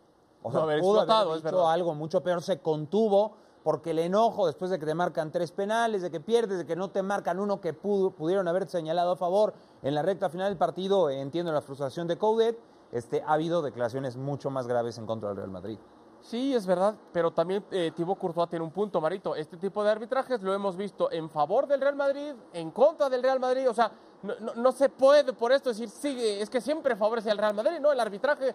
O 0.41 0.49
sea, 0.49 0.61
No 0.61 0.65
haber 0.65 0.79
pudo 0.79 0.99
explotado, 0.99 1.31
haber 1.31 1.43
dicho 1.43 1.67
algo 1.67 1.93
mucho 1.93 2.23
peor, 2.23 2.41
se 2.41 2.59
contuvo 2.59 3.35
porque 3.63 3.91
el 3.91 3.99
enojo 3.99 4.47
después 4.47 4.71
de 4.71 4.79
que 4.79 4.85
te 4.85 4.93
marcan 4.95 5.31
tres 5.31 5.51
penales, 5.51 6.01
de 6.01 6.09
que 6.11 6.19
pierdes, 6.19 6.57
de 6.59 6.65
que 6.65 6.75
no 6.75 6.89
te 6.89 7.01
marcan 7.03 7.39
uno 7.39 7.59
que 7.61 7.73
pudo- 7.73 8.11
pudieron 8.11 8.47
haber 8.47 8.67
señalado 8.67 9.11
a 9.11 9.15
favor 9.15 9.53
en 9.81 9.95
la 9.95 10.01
recta 10.01 10.29
final 10.29 10.47
del 10.49 10.57
partido, 10.57 11.09
eh, 11.09 11.19
entiendo 11.19 11.51
la 11.51 11.61
frustración 11.61 12.07
de 12.07 12.17
Coudet, 12.17 12.57
este, 12.91 13.21
ha 13.21 13.33
habido 13.33 13.61
declaraciones 13.61 14.15
mucho 14.17 14.49
más 14.49 14.67
graves 14.67 14.97
en 14.97 15.05
contra 15.05 15.29
del 15.29 15.37
Real 15.37 15.51
Madrid. 15.51 15.77
Sí, 16.21 16.53
es 16.53 16.65
verdad, 16.65 16.95
pero 17.13 17.31
también 17.31 17.63
eh, 17.71 17.91
Thibaut 17.95 18.17
Courtois 18.19 18.49
tiene 18.49 18.65
un 18.65 18.71
punto, 18.71 18.99
Marito. 18.99 19.35
Este 19.35 19.55
tipo 19.55 19.83
de 19.85 19.91
arbitrajes 19.91 20.41
lo 20.41 20.53
hemos 20.53 20.75
visto 20.75 21.09
en 21.11 21.29
favor 21.29 21.65
del 21.65 21.79
Real 21.79 21.95
Madrid, 21.95 22.33
en 22.51 22.71
contra 22.71 23.09
del 23.09 23.23
Real 23.23 23.39
Madrid. 23.39 23.69
O 23.69 23.73
sea, 23.73 23.89
no, 24.23 24.33
no- 24.41 24.53
no 24.55 24.71
se 24.73 24.89
puede 24.89 25.31
por 25.31 25.53
esto 25.53 25.69
decir, 25.69 25.87
sí, 25.87 26.17
es 26.21 26.49
que 26.49 26.59
siempre 26.59 26.97
favorece 26.97 27.31
al 27.31 27.37
Real 27.37 27.53
Madrid. 27.53 27.79
No, 27.79 27.91
el 27.93 27.99
arbitraje 28.01 28.53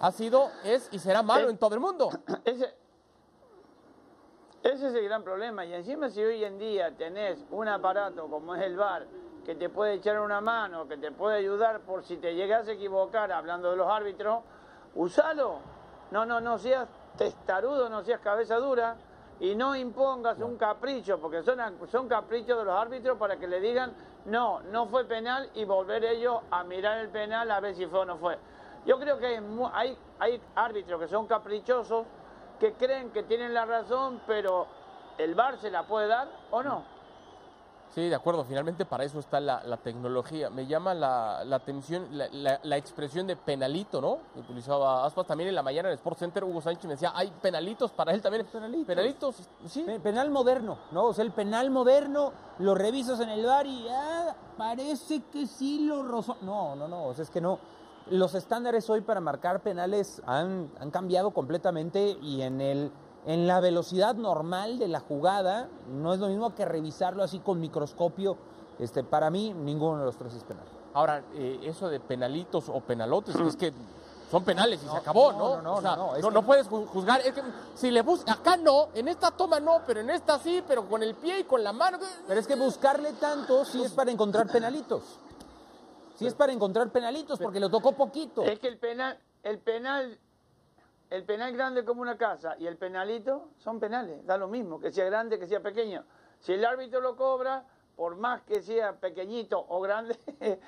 ha 0.00 0.10
sido, 0.10 0.48
es 0.64 0.88
y 0.90 0.98
será 0.98 1.22
malo 1.22 1.46
Eh, 1.46 1.50
en 1.52 1.58
todo 1.58 1.74
el 1.74 1.80
mundo. 1.80 2.08
Ese, 2.44 2.74
Ese 4.64 4.88
es 4.88 4.94
el 4.94 5.04
gran 5.04 5.22
problema. 5.22 5.66
Y 5.66 5.74
encima 5.74 6.08
si 6.08 6.24
hoy 6.24 6.42
en 6.42 6.58
día 6.58 6.90
tenés 6.96 7.44
un 7.50 7.68
aparato 7.68 8.28
como 8.28 8.54
es 8.54 8.62
el 8.62 8.78
VAR, 8.78 9.06
que 9.44 9.54
te 9.54 9.68
puede 9.68 9.92
echar 9.92 10.18
una 10.18 10.40
mano, 10.40 10.88
que 10.88 10.96
te 10.96 11.12
puede 11.12 11.36
ayudar 11.36 11.80
por 11.80 12.02
si 12.02 12.16
te 12.16 12.34
llegas 12.34 12.66
a 12.66 12.72
equivocar 12.72 13.30
hablando 13.30 13.70
de 13.70 13.76
los 13.76 13.86
árbitros, 13.86 14.42
usalo. 14.94 15.58
No, 16.10 16.24
no, 16.24 16.40
no 16.40 16.56
seas 16.56 16.88
testarudo, 17.18 17.90
no 17.90 18.02
seas 18.04 18.20
cabeza 18.20 18.56
dura 18.56 18.96
y 19.38 19.54
no 19.54 19.76
impongas 19.76 20.38
un 20.38 20.56
capricho, 20.56 21.18
porque 21.20 21.42
son, 21.42 21.58
son 21.90 22.08
caprichos 22.08 22.56
de 22.56 22.64
los 22.64 22.74
árbitros 22.74 23.18
para 23.18 23.36
que 23.36 23.46
le 23.46 23.60
digan, 23.60 23.92
no, 24.24 24.60
no 24.60 24.86
fue 24.86 25.04
penal 25.04 25.50
y 25.52 25.66
volver 25.66 26.06
ellos 26.06 26.40
a 26.50 26.64
mirar 26.64 27.00
el 27.00 27.10
penal 27.10 27.50
a 27.50 27.60
ver 27.60 27.74
si 27.74 27.84
fue 27.84 27.98
o 27.98 28.04
no 28.06 28.16
fue. 28.16 28.38
Yo 28.86 28.98
creo 28.98 29.18
que 29.18 29.42
hay, 29.74 29.98
hay 30.18 30.40
árbitros 30.54 31.00
que 31.00 31.08
son 31.08 31.26
caprichosos, 31.26 32.06
que 32.58 32.72
creen 32.74 33.10
que 33.10 33.22
tienen 33.22 33.54
la 33.54 33.64
razón, 33.64 34.20
pero 34.26 34.66
el 35.18 35.34
VAR 35.34 35.58
se 35.58 35.70
la 35.70 35.86
puede 35.86 36.08
dar 36.08 36.28
o 36.50 36.62
no. 36.62 36.94
Sí, 37.94 38.08
de 38.08 38.14
acuerdo. 38.16 38.44
Finalmente 38.44 38.84
para 38.84 39.04
eso 39.04 39.20
está 39.20 39.38
la, 39.38 39.76
tecnología. 39.76 40.50
Me 40.50 40.66
llama 40.66 40.94
la, 40.94 41.38
atención 41.54 42.08
la, 42.10 42.76
expresión 42.76 43.24
de 43.28 43.36
penalito, 43.36 44.00
¿no? 44.00 44.18
Utilizaba 44.36 45.06
Aspas 45.06 45.28
también 45.28 45.48
en 45.48 45.54
la 45.54 45.62
mañana 45.62 45.88
en 45.88 45.92
el 45.92 45.98
Sports 45.98 46.18
Center. 46.18 46.42
Hugo 46.42 46.60
Sánchez 46.60 46.86
me 46.86 46.94
decía, 46.94 47.12
hay 47.14 47.32
penalitos 47.40 47.92
para 47.92 48.12
él 48.12 48.20
también. 48.20 48.46
Penalitos. 48.46 48.86
Penalitos, 48.86 49.36
sí. 49.68 49.86
Penal 50.02 50.30
moderno, 50.30 50.78
¿no? 50.90 51.04
O 51.04 51.14
sea, 51.14 51.24
el 51.24 51.30
penal 51.30 51.70
moderno 51.70 52.32
lo 52.58 52.74
revisas 52.74 53.20
en 53.20 53.28
el 53.28 53.46
bar 53.46 53.64
y 53.64 53.86
ah, 53.88 54.34
parece 54.58 55.22
que 55.32 55.46
sí 55.46 55.86
lo 55.86 56.02
rozó. 56.02 56.36
No, 56.40 56.74
no, 56.74 56.88
no. 56.88 57.06
O 57.06 57.14
sea, 57.14 57.22
es 57.22 57.30
que 57.30 57.40
no. 57.40 57.60
Los 58.10 58.34
estándares 58.34 58.90
hoy 58.90 59.00
para 59.00 59.20
marcar 59.20 59.60
penales 59.60 60.22
han, 60.26 60.70
han 60.78 60.90
cambiado 60.90 61.30
completamente 61.30 62.18
y 62.20 62.42
en 62.42 62.60
el 62.60 62.92
en 63.26 63.46
la 63.46 63.60
velocidad 63.60 64.14
normal 64.14 64.78
de 64.78 64.88
la 64.88 65.00
jugada, 65.00 65.68
no 65.88 66.12
es 66.12 66.20
lo 66.20 66.28
mismo 66.28 66.54
que 66.54 66.64
revisarlo 66.64 67.22
así 67.22 67.38
con 67.38 67.60
microscopio. 67.60 68.36
Este, 68.78 69.04
para 69.04 69.30
mí, 69.30 69.54
ninguno 69.54 69.98
de 69.98 70.04
los 70.04 70.16
tres 70.16 70.34
es 70.34 70.44
penal. 70.44 70.64
Ahora, 70.92 71.22
eh, 71.34 71.60
eso 71.62 71.88
de 71.88 72.00
penalitos 72.00 72.68
o 72.68 72.80
penalotes, 72.80 73.34
es 73.36 73.56
que 73.56 73.72
son 74.30 74.44
penales 74.44 74.82
y 74.84 74.88
se 74.88 74.96
acabó, 74.96 75.32
¿no? 75.32 75.62
No, 75.62 75.80
no, 75.80 75.96
no. 75.96 76.30
No, 76.30 76.42
puedes 76.42 76.66
juzgar. 76.68 77.20
Es 77.20 77.34
que 77.34 77.42
si 77.74 77.90
le 77.90 78.02
buscas, 78.02 78.36
acá 78.36 78.56
no, 78.56 78.88
en 78.94 79.08
esta 79.08 79.30
toma 79.30 79.60
no, 79.60 79.80
pero 79.86 80.00
en 80.00 80.10
esta 80.10 80.38
sí, 80.38 80.62
pero 80.66 80.88
con 80.88 81.02
el 81.02 81.14
pie 81.14 81.40
y 81.40 81.44
con 81.44 81.62
la 81.62 81.72
mano. 81.72 81.98
Pero 82.26 82.40
es 82.40 82.46
que 82.46 82.56
buscarle 82.56 83.12
tanto 83.14 83.64
sí 83.64 83.82
es 83.82 83.92
para 83.92 84.10
encontrar 84.10 84.48
penalitos. 84.48 85.02
Sí 86.14 86.26
es 86.26 86.34
para 86.34 86.52
encontrar 86.52 86.90
penalitos 86.90 87.38
porque 87.38 87.60
lo 87.60 87.68
tocó 87.68 87.92
poquito. 87.92 88.42
Es 88.42 88.58
que 88.58 88.68
el 88.68 88.78
penal, 88.78 89.18
el 89.42 89.58
penal 89.58 90.18
el 91.10 91.24
penal 91.24 91.52
grande 91.52 91.84
como 91.84 92.02
una 92.02 92.16
casa 92.16 92.56
y 92.58 92.66
el 92.66 92.76
penalito 92.76 93.50
son 93.58 93.78
penales, 93.78 94.26
da 94.26 94.36
lo 94.36 94.48
mismo, 94.48 94.80
que 94.80 94.90
sea 94.90 95.04
grande, 95.04 95.38
que 95.38 95.46
sea 95.46 95.60
pequeño. 95.60 96.04
Si 96.40 96.52
el 96.52 96.64
árbitro 96.64 97.00
lo 97.00 97.16
cobra, 97.16 97.64
por 97.94 98.16
más 98.16 98.42
que 98.42 98.60
sea 98.62 98.96
pequeñito 98.96 99.64
o 99.68 99.80
grande, 99.80 100.18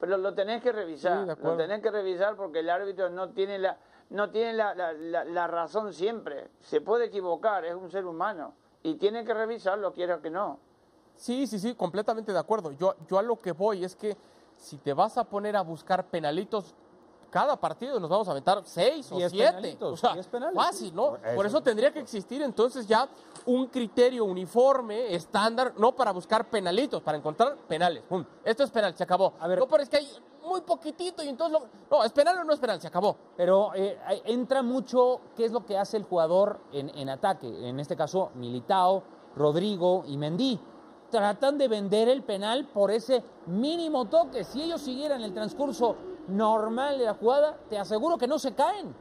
pero 0.00 0.16
lo 0.16 0.34
tenés 0.34 0.62
que 0.62 0.72
revisar, 0.72 1.36
lo 1.42 1.56
tenés 1.56 1.82
que 1.82 1.90
revisar 1.90 2.36
porque 2.36 2.60
el 2.60 2.70
árbitro 2.70 3.10
no 3.10 3.30
tiene 3.30 3.58
la 3.58 3.78
no 4.08 4.30
tiene 4.30 4.54
la, 4.54 4.74
la, 4.74 5.46
razón 5.46 5.92
siempre, 5.92 6.48
se 6.62 6.80
puede 6.80 7.04
equivocar, 7.04 7.64
es 7.64 7.74
un 7.74 7.90
ser 7.92 8.06
humano 8.06 8.54
y 8.82 8.96
tiene 8.96 9.24
que 9.24 9.32
revisarlo, 9.32 9.92
quiera 9.92 10.20
que 10.20 10.30
no. 10.30 10.58
Sí, 11.14 11.46
sí, 11.46 11.60
sí, 11.60 11.76
completamente 11.76 12.32
de 12.32 12.38
acuerdo. 12.38 12.72
Yo, 12.72 12.96
yo 13.06 13.18
a 13.20 13.22
lo 13.22 13.40
que 13.40 13.52
voy 13.52 13.84
es 13.84 13.94
que 13.94 14.16
si 14.60 14.76
te 14.76 14.92
vas 14.92 15.16
a 15.16 15.24
poner 15.24 15.56
a 15.56 15.62
buscar 15.62 16.06
penalitos, 16.06 16.74
cada 17.30 17.56
partido 17.56 17.98
nos 17.98 18.10
vamos 18.10 18.28
a 18.28 18.32
aventar 18.32 18.60
seis 18.64 19.10
o 19.10 19.16
siete. 19.28 19.78
O 19.80 19.96
sea, 19.96 20.16
fácil, 20.54 20.94
¿no? 20.94 21.16
Por 21.34 21.46
eso 21.46 21.62
tendría 21.62 21.92
que 21.92 22.00
existir 22.00 22.42
entonces 22.42 22.86
ya 22.86 23.08
un 23.46 23.66
criterio 23.68 24.24
uniforme, 24.24 25.14
estándar, 25.14 25.72
no 25.78 25.92
para 25.92 26.12
buscar 26.12 26.50
penalitos, 26.50 27.02
para 27.02 27.16
encontrar 27.16 27.56
penales. 27.68 28.02
Esto 28.44 28.64
es 28.64 28.70
penal, 28.70 28.94
se 28.94 29.02
acabó. 29.02 29.32
A 29.40 29.48
ver, 29.48 29.60
no, 29.60 29.66
pero 29.66 29.82
es 29.82 29.88
que 29.88 29.96
hay 29.96 30.08
muy 30.44 30.60
poquitito 30.60 31.22
y 31.22 31.28
entonces 31.28 31.58
no, 31.90 32.04
es 32.04 32.12
penal 32.12 32.38
o 32.38 32.44
no 32.44 32.52
es 32.52 32.60
penal, 32.60 32.80
se 32.80 32.88
acabó. 32.88 33.16
Pero 33.36 33.72
eh, 33.74 33.98
entra 34.26 34.62
mucho 34.62 35.20
qué 35.36 35.46
es 35.46 35.52
lo 35.52 35.64
que 35.64 35.78
hace 35.78 35.96
el 35.96 36.04
jugador 36.04 36.60
en, 36.72 36.90
en 36.90 37.08
ataque. 37.08 37.68
En 37.68 37.80
este 37.80 37.96
caso, 37.96 38.30
Militao, 38.34 39.02
Rodrigo 39.36 40.04
y 40.06 40.16
Mendy 40.18 40.60
tratan 41.10 41.58
de 41.58 41.68
vender 41.68 42.08
el 42.08 42.22
penal 42.22 42.66
por 42.66 42.90
ese 42.90 43.22
mínimo 43.46 44.06
toque. 44.06 44.44
Si 44.44 44.62
ellos 44.62 44.80
siguieran 44.80 45.22
el 45.22 45.34
transcurso 45.34 45.96
normal 46.28 46.98
de 46.98 47.06
la 47.06 47.14
jugada, 47.14 47.58
te 47.68 47.78
aseguro 47.78 48.16
que 48.16 48.26
no 48.26 48.38
se 48.38 48.54
caen, 48.54 48.94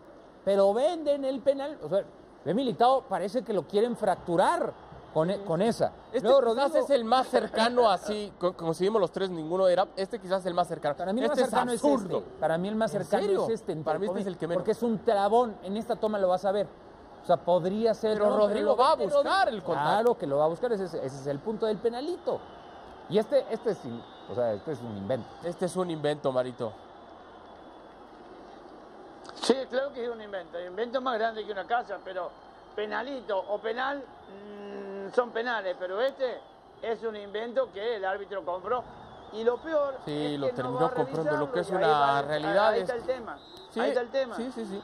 pero 0.43 0.73
venden 0.73 1.23
el 1.25 1.39
penal. 1.41 1.77
O 1.83 1.89
sea, 1.89 2.03
de 2.43 2.53
militado 2.53 3.03
parece 3.07 3.43
que 3.43 3.53
lo 3.53 3.67
quieren 3.67 3.95
fracturar 3.95 4.73
con, 5.13 5.29
e, 5.29 5.43
con 5.43 5.61
esa. 5.61 5.91
Este 6.11 6.27
quizás 6.27 6.75
es 6.75 6.89
el 6.89 7.03
más 7.03 7.27
cercano 7.27 7.89
así, 7.89 8.31
conseguimos 8.37 9.01
los 9.01 9.11
tres, 9.11 9.29
ninguno 9.29 9.67
era. 9.67 9.87
Este 9.95 10.19
quizás 10.19 10.41
es 10.41 10.45
el 10.47 10.53
más 10.53 10.67
cercano. 10.67 10.95
Para 10.95 11.13
mí 11.13 11.19
el 11.19 11.25
este 11.25 11.41
más 11.41 11.49
cercano 11.49 11.71
es, 11.71 11.83
este. 11.83 12.21
Para 12.39 12.57
mí 12.57 12.67
el 12.67 12.75
más 12.75 12.91
cercano 12.91 13.43
es 13.43 13.49
este. 13.49 13.75
Para 13.77 13.99
mí 13.99 14.07
este 14.07 14.19
es 14.21 14.27
el 14.27 14.37
que 14.37 14.47
menos. 14.47 14.61
Porque 14.61 14.71
es 14.71 14.83
un 14.83 14.99
trabón. 14.99 15.55
En 15.63 15.77
esta 15.77 15.95
toma 15.95 16.17
lo 16.19 16.27
vas 16.27 16.45
a 16.45 16.51
ver. 16.51 16.67
O 17.23 17.25
sea, 17.25 17.37
podría 17.37 17.93
ser. 17.93 18.17
Pero 18.17 18.37
Rodrigo 18.37 18.75
va 18.75 18.91
a 18.91 18.95
buscar 18.95 19.49
el 19.49 19.61
contacto. 19.61 19.89
Claro 19.89 20.17
que 20.17 20.27
lo 20.27 20.37
va 20.37 20.45
a 20.45 20.47
buscar. 20.47 20.71
Ese, 20.71 20.85
ese, 20.85 21.05
es 21.05 21.27
el 21.27 21.39
punto 21.39 21.65
del 21.65 21.77
penalito. 21.77 22.39
Y 23.09 23.17
este, 23.17 23.45
este, 23.49 23.71
es, 23.71 23.79
o 24.29 24.35
sea, 24.35 24.53
este 24.53 24.71
es 24.71 24.79
un 24.81 24.95
invento. 24.97 25.27
Este 25.43 25.65
es 25.65 25.75
un 25.75 25.89
invento, 25.89 26.31
Marito. 26.31 26.71
Sí, 29.41 29.55
claro 29.69 29.93
que 29.93 30.03
es 30.03 30.09
un 30.09 30.21
invento. 30.21 30.57
Un 30.57 30.67
invento 30.67 31.01
más 31.01 31.17
grande 31.17 31.45
que 31.45 31.51
una 31.51 31.65
casa, 31.65 31.97
pero 32.03 32.29
penalito 32.75 33.37
o 33.37 33.57
penal 33.59 33.97
mm, 33.97 35.13
son 35.13 35.31
penales, 35.31 35.75
pero 35.79 35.99
este 36.01 36.39
es 36.81 37.03
un 37.03 37.15
invento 37.15 37.71
que 37.73 37.95
el 37.95 38.05
árbitro 38.05 38.45
compró. 38.45 38.83
Y 39.33 39.43
lo 39.43 39.57
peor 39.57 39.95
sí, 40.05 40.33
es 40.33 40.39
lo 40.39 40.47
que 40.47 40.53
terminó 40.53 40.79
no 40.79 40.93
comprando 40.93 41.37
lo 41.37 41.51
que 41.51 41.59
es 41.59 41.69
una 41.69 42.21
realidad. 42.21 42.69
Ahí 42.69 42.81
está 42.81 42.95
el 42.95 43.03
tema. 43.03 43.37
Sí, 43.71 43.79
ahí 43.79 43.89
está 43.89 44.01
el 44.01 44.09
tema. 44.09 44.35
Sí, 44.35 44.51
sí, 44.53 44.65
sí. 44.65 44.81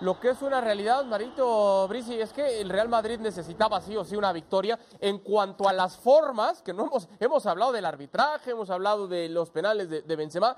Lo 0.00 0.18
que 0.18 0.30
es 0.30 0.40
una 0.40 0.62
realidad, 0.62 1.04
Marito 1.04 1.86
Brisi, 1.86 2.18
es 2.18 2.32
que 2.32 2.62
el 2.62 2.70
Real 2.70 2.88
Madrid 2.88 3.18
necesitaba 3.18 3.82
sí 3.82 3.96
o 3.98 4.04
sí 4.04 4.16
una 4.16 4.32
victoria 4.32 4.78
en 4.98 5.18
cuanto 5.18 5.68
a 5.68 5.74
las 5.74 5.98
formas, 5.98 6.62
que 6.62 6.72
no 6.72 6.86
hemos, 6.86 7.06
hemos 7.18 7.44
hablado 7.44 7.70
del 7.72 7.84
arbitraje, 7.84 8.52
hemos 8.52 8.70
hablado 8.70 9.08
de 9.08 9.28
los 9.28 9.50
penales 9.50 9.90
de, 9.90 10.00
de 10.00 10.16
Benzema, 10.16 10.56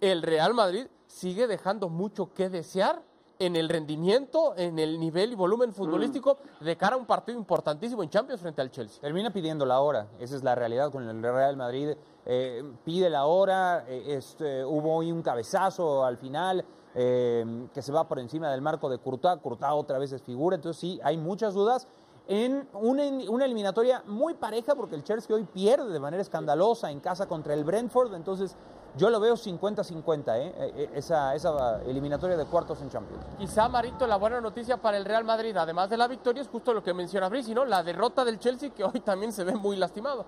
el 0.00 0.22
Real 0.22 0.54
Madrid 0.54 0.86
sigue 1.08 1.48
dejando 1.48 1.88
mucho 1.88 2.32
que 2.32 2.48
desear 2.48 3.02
en 3.38 3.56
el 3.56 3.68
rendimiento, 3.68 4.54
en 4.56 4.78
el 4.78 5.00
nivel 5.00 5.32
y 5.32 5.34
volumen 5.34 5.72
futbolístico 5.72 6.38
de 6.60 6.76
cara 6.76 6.94
a 6.94 6.98
un 6.98 7.06
partido 7.06 7.36
importantísimo 7.36 8.02
en 8.02 8.10
Champions 8.10 8.40
frente 8.40 8.60
al 8.60 8.70
Chelsea. 8.70 9.00
Termina 9.00 9.30
pidiendo 9.30 9.66
la 9.66 9.80
hora, 9.80 10.06
esa 10.20 10.36
es 10.36 10.44
la 10.44 10.54
realidad 10.54 10.92
con 10.92 11.08
el 11.08 11.20
Real 11.20 11.56
Madrid. 11.56 11.96
Eh, 12.26 12.62
pide 12.84 13.10
la 13.10 13.26
hora, 13.26 13.84
eh, 13.88 14.16
este, 14.16 14.64
hubo 14.64 14.94
hoy 14.94 15.10
un 15.10 15.22
cabezazo 15.22 16.04
al 16.04 16.16
final 16.16 16.64
eh, 16.94 17.68
que 17.72 17.82
se 17.82 17.92
va 17.92 18.06
por 18.06 18.18
encima 18.18 18.50
del 18.50 18.60
marco 18.60 18.88
de 18.88 18.98
Courtois, 18.98 19.40
Courtois 19.40 19.72
otra 19.72 19.98
vez 19.98 20.12
es 20.12 20.22
figura, 20.22 20.56
entonces 20.56 20.80
sí, 20.80 21.00
hay 21.02 21.16
muchas 21.16 21.54
dudas 21.54 21.86
en 22.26 22.66
una, 22.72 23.04
una, 23.28 23.44
eliminatoria 23.44 24.02
muy 24.06 24.34
pareja 24.34 24.74
porque 24.74 24.94
el 24.94 25.04
Chelsea 25.04 25.34
hoy 25.36 25.44
pierde 25.44 25.92
de 25.92 26.00
manera 26.00 26.22
escandalosa 26.22 26.90
en 26.90 27.00
casa 27.00 27.26
contra 27.26 27.52
el 27.52 27.64
Brentford, 27.64 28.14
entonces 28.14 28.56
yo 28.96 29.10
lo 29.10 29.18
veo 29.18 29.34
50-50, 29.34 30.36
¿eh? 30.36 30.54
Eh, 30.56 30.72
¿eh? 30.76 30.90
esa, 30.94 31.34
esa 31.34 31.82
eliminatoria 31.82 32.36
de 32.36 32.44
cuartos 32.44 32.80
en 32.80 32.90
Champions. 32.90 33.24
Quizá, 33.38 33.68
Marito, 33.68 34.06
la 34.06 34.16
buena 34.16 34.40
noticia 34.40 34.76
para 34.76 34.96
el 34.96 35.04
Real 35.04 35.24
Madrid, 35.24 35.56
además 35.56 35.90
de 35.90 35.96
la 35.96 36.06
victoria, 36.06 36.42
es 36.42 36.48
justo 36.48 36.72
lo 36.72 36.82
que 36.82 36.94
menciona 36.94 37.28
Brice, 37.28 37.54
¿no? 37.54 37.64
La 37.64 37.82
derrota 37.82 38.24
del 38.24 38.38
Chelsea, 38.38 38.70
que 38.70 38.84
hoy 38.84 39.00
también 39.00 39.32
se 39.32 39.42
ve 39.42 39.54
muy 39.56 39.76
lastimado. 39.76 40.24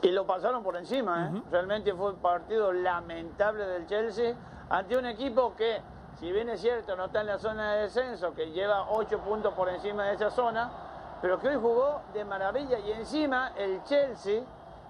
Y 0.00 0.12
lo 0.12 0.26
pasaron 0.26 0.62
por 0.62 0.76
encima, 0.76 1.28
¿eh? 1.28 1.42
Realmente 1.50 1.92
fue 1.92 2.10
un 2.12 2.18
partido 2.18 2.72
lamentable 2.72 3.66
del 3.66 3.86
Chelsea 3.86 4.34
ante 4.70 4.96
un 4.96 5.06
equipo 5.06 5.56
que, 5.56 5.80
si 6.20 6.30
bien 6.30 6.48
es 6.48 6.60
cierto, 6.60 6.94
no 6.94 7.06
está 7.06 7.22
en 7.22 7.26
la 7.26 7.38
zona 7.38 7.74
de 7.74 7.82
descenso, 7.82 8.32
que 8.32 8.52
lleva 8.52 8.90
8 8.90 9.18
puntos 9.20 9.54
por 9.54 9.68
encima 9.68 10.04
de 10.06 10.14
esa 10.14 10.30
zona, 10.30 10.70
pero 11.20 11.40
que 11.40 11.48
hoy 11.48 11.56
jugó 11.56 12.02
de 12.12 12.24
maravilla. 12.24 12.78
Y 12.78 12.92
encima 12.92 13.52
el 13.56 13.82
Chelsea 13.82 14.42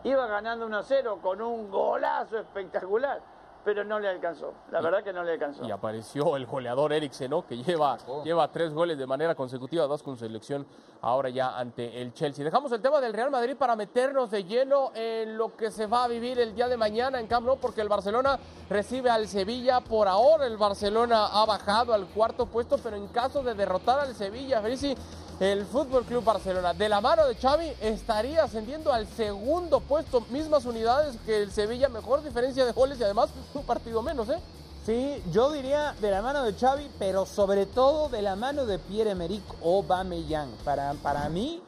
iba 0.04 0.26
ganando 0.26 0.68
1-0 0.68 1.20
con 1.22 1.40
un 1.40 1.70
golazo 1.70 2.38
espectacular, 2.38 3.20
pero 3.64 3.84
no 3.84 3.98
le 3.98 4.08
alcanzó. 4.08 4.54
La 4.70 4.80
verdad 4.80 5.02
que 5.02 5.12
no 5.12 5.22
le 5.22 5.32
alcanzó. 5.32 5.64
Y 5.64 5.70
apareció 5.70 6.36
el 6.36 6.46
goleador 6.46 6.92
Eriksen, 6.92 7.30
¿no? 7.30 7.46
que 7.46 7.56
lleva, 7.56 7.98
oh. 8.06 8.24
lleva 8.24 8.50
tres 8.50 8.72
goles 8.72 8.98
de 8.98 9.06
manera 9.06 9.34
consecutiva, 9.34 9.86
dos 9.86 10.02
con 10.02 10.16
selección 10.16 10.66
ahora 11.00 11.28
ya 11.28 11.56
ante 11.56 12.00
el 12.00 12.12
Chelsea. 12.12 12.44
Dejamos 12.44 12.72
el 12.72 12.80
tema 12.80 13.00
del 13.00 13.12
Real 13.12 13.30
Madrid 13.30 13.56
para 13.56 13.76
meternos 13.76 14.30
de 14.30 14.44
lleno 14.44 14.92
en 14.94 15.36
lo 15.36 15.56
que 15.56 15.70
se 15.70 15.86
va 15.86 16.04
a 16.04 16.08
vivir 16.08 16.38
el 16.38 16.54
día 16.54 16.68
de 16.68 16.76
mañana 16.76 17.20
en 17.20 17.26
Camp 17.26 17.46
Nou, 17.46 17.58
porque 17.58 17.80
el 17.80 17.88
Barcelona 17.88 18.38
recibe 18.68 19.10
al 19.10 19.28
Sevilla. 19.28 19.80
Por 19.80 20.08
ahora 20.08 20.46
el 20.46 20.56
Barcelona 20.56 21.26
ha 21.26 21.44
bajado 21.46 21.94
al 21.94 22.06
cuarto 22.06 22.46
puesto, 22.46 22.78
pero 22.78 22.96
en 22.96 23.08
caso 23.08 23.42
de 23.42 23.54
derrotar 23.54 24.00
al 24.00 24.14
Sevilla, 24.14 24.60
Felici, 24.60 24.96
el 25.40 25.64
Fútbol 25.66 26.04
Club 26.04 26.24
Barcelona, 26.24 26.74
de 26.74 26.88
la 26.88 27.00
mano 27.00 27.24
de 27.26 27.36
Xavi, 27.36 27.72
estaría 27.80 28.42
ascendiendo 28.42 28.92
al 28.92 29.06
segundo 29.06 29.78
puesto, 29.80 30.20
mismas 30.30 30.64
unidades 30.64 31.16
que 31.24 31.42
el 31.42 31.52
Sevilla, 31.52 31.88
mejor 31.88 32.24
diferencia 32.24 32.64
de 32.64 32.72
goles 32.72 32.98
y 32.98 33.04
además 33.04 33.30
un 33.54 33.62
partido 33.62 34.02
menos, 34.02 34.28
¿eh? 34.30 34.40
Sí, 34.84 35.22
yo 35.30 35.52
diría 35.52 35.94
de 36.00 36.10
la 36.10 36.22
mano 36.22 36.42
de 36.42 36.54
Xavi, 36.54 36.90
pero 36.98 37.24
sobre 37.24 37.66
todo 37.66 38.08
de 38.08 38.22
la 38.22 38.34
mano 38.34 38.66
de 38.66 38.78
Pierre-Emerick 38.80 39.44
Aubameyang. 39.62 40.50
Para, 40.64 40.94
para 40.94 41.28
mí, 41.28 41.62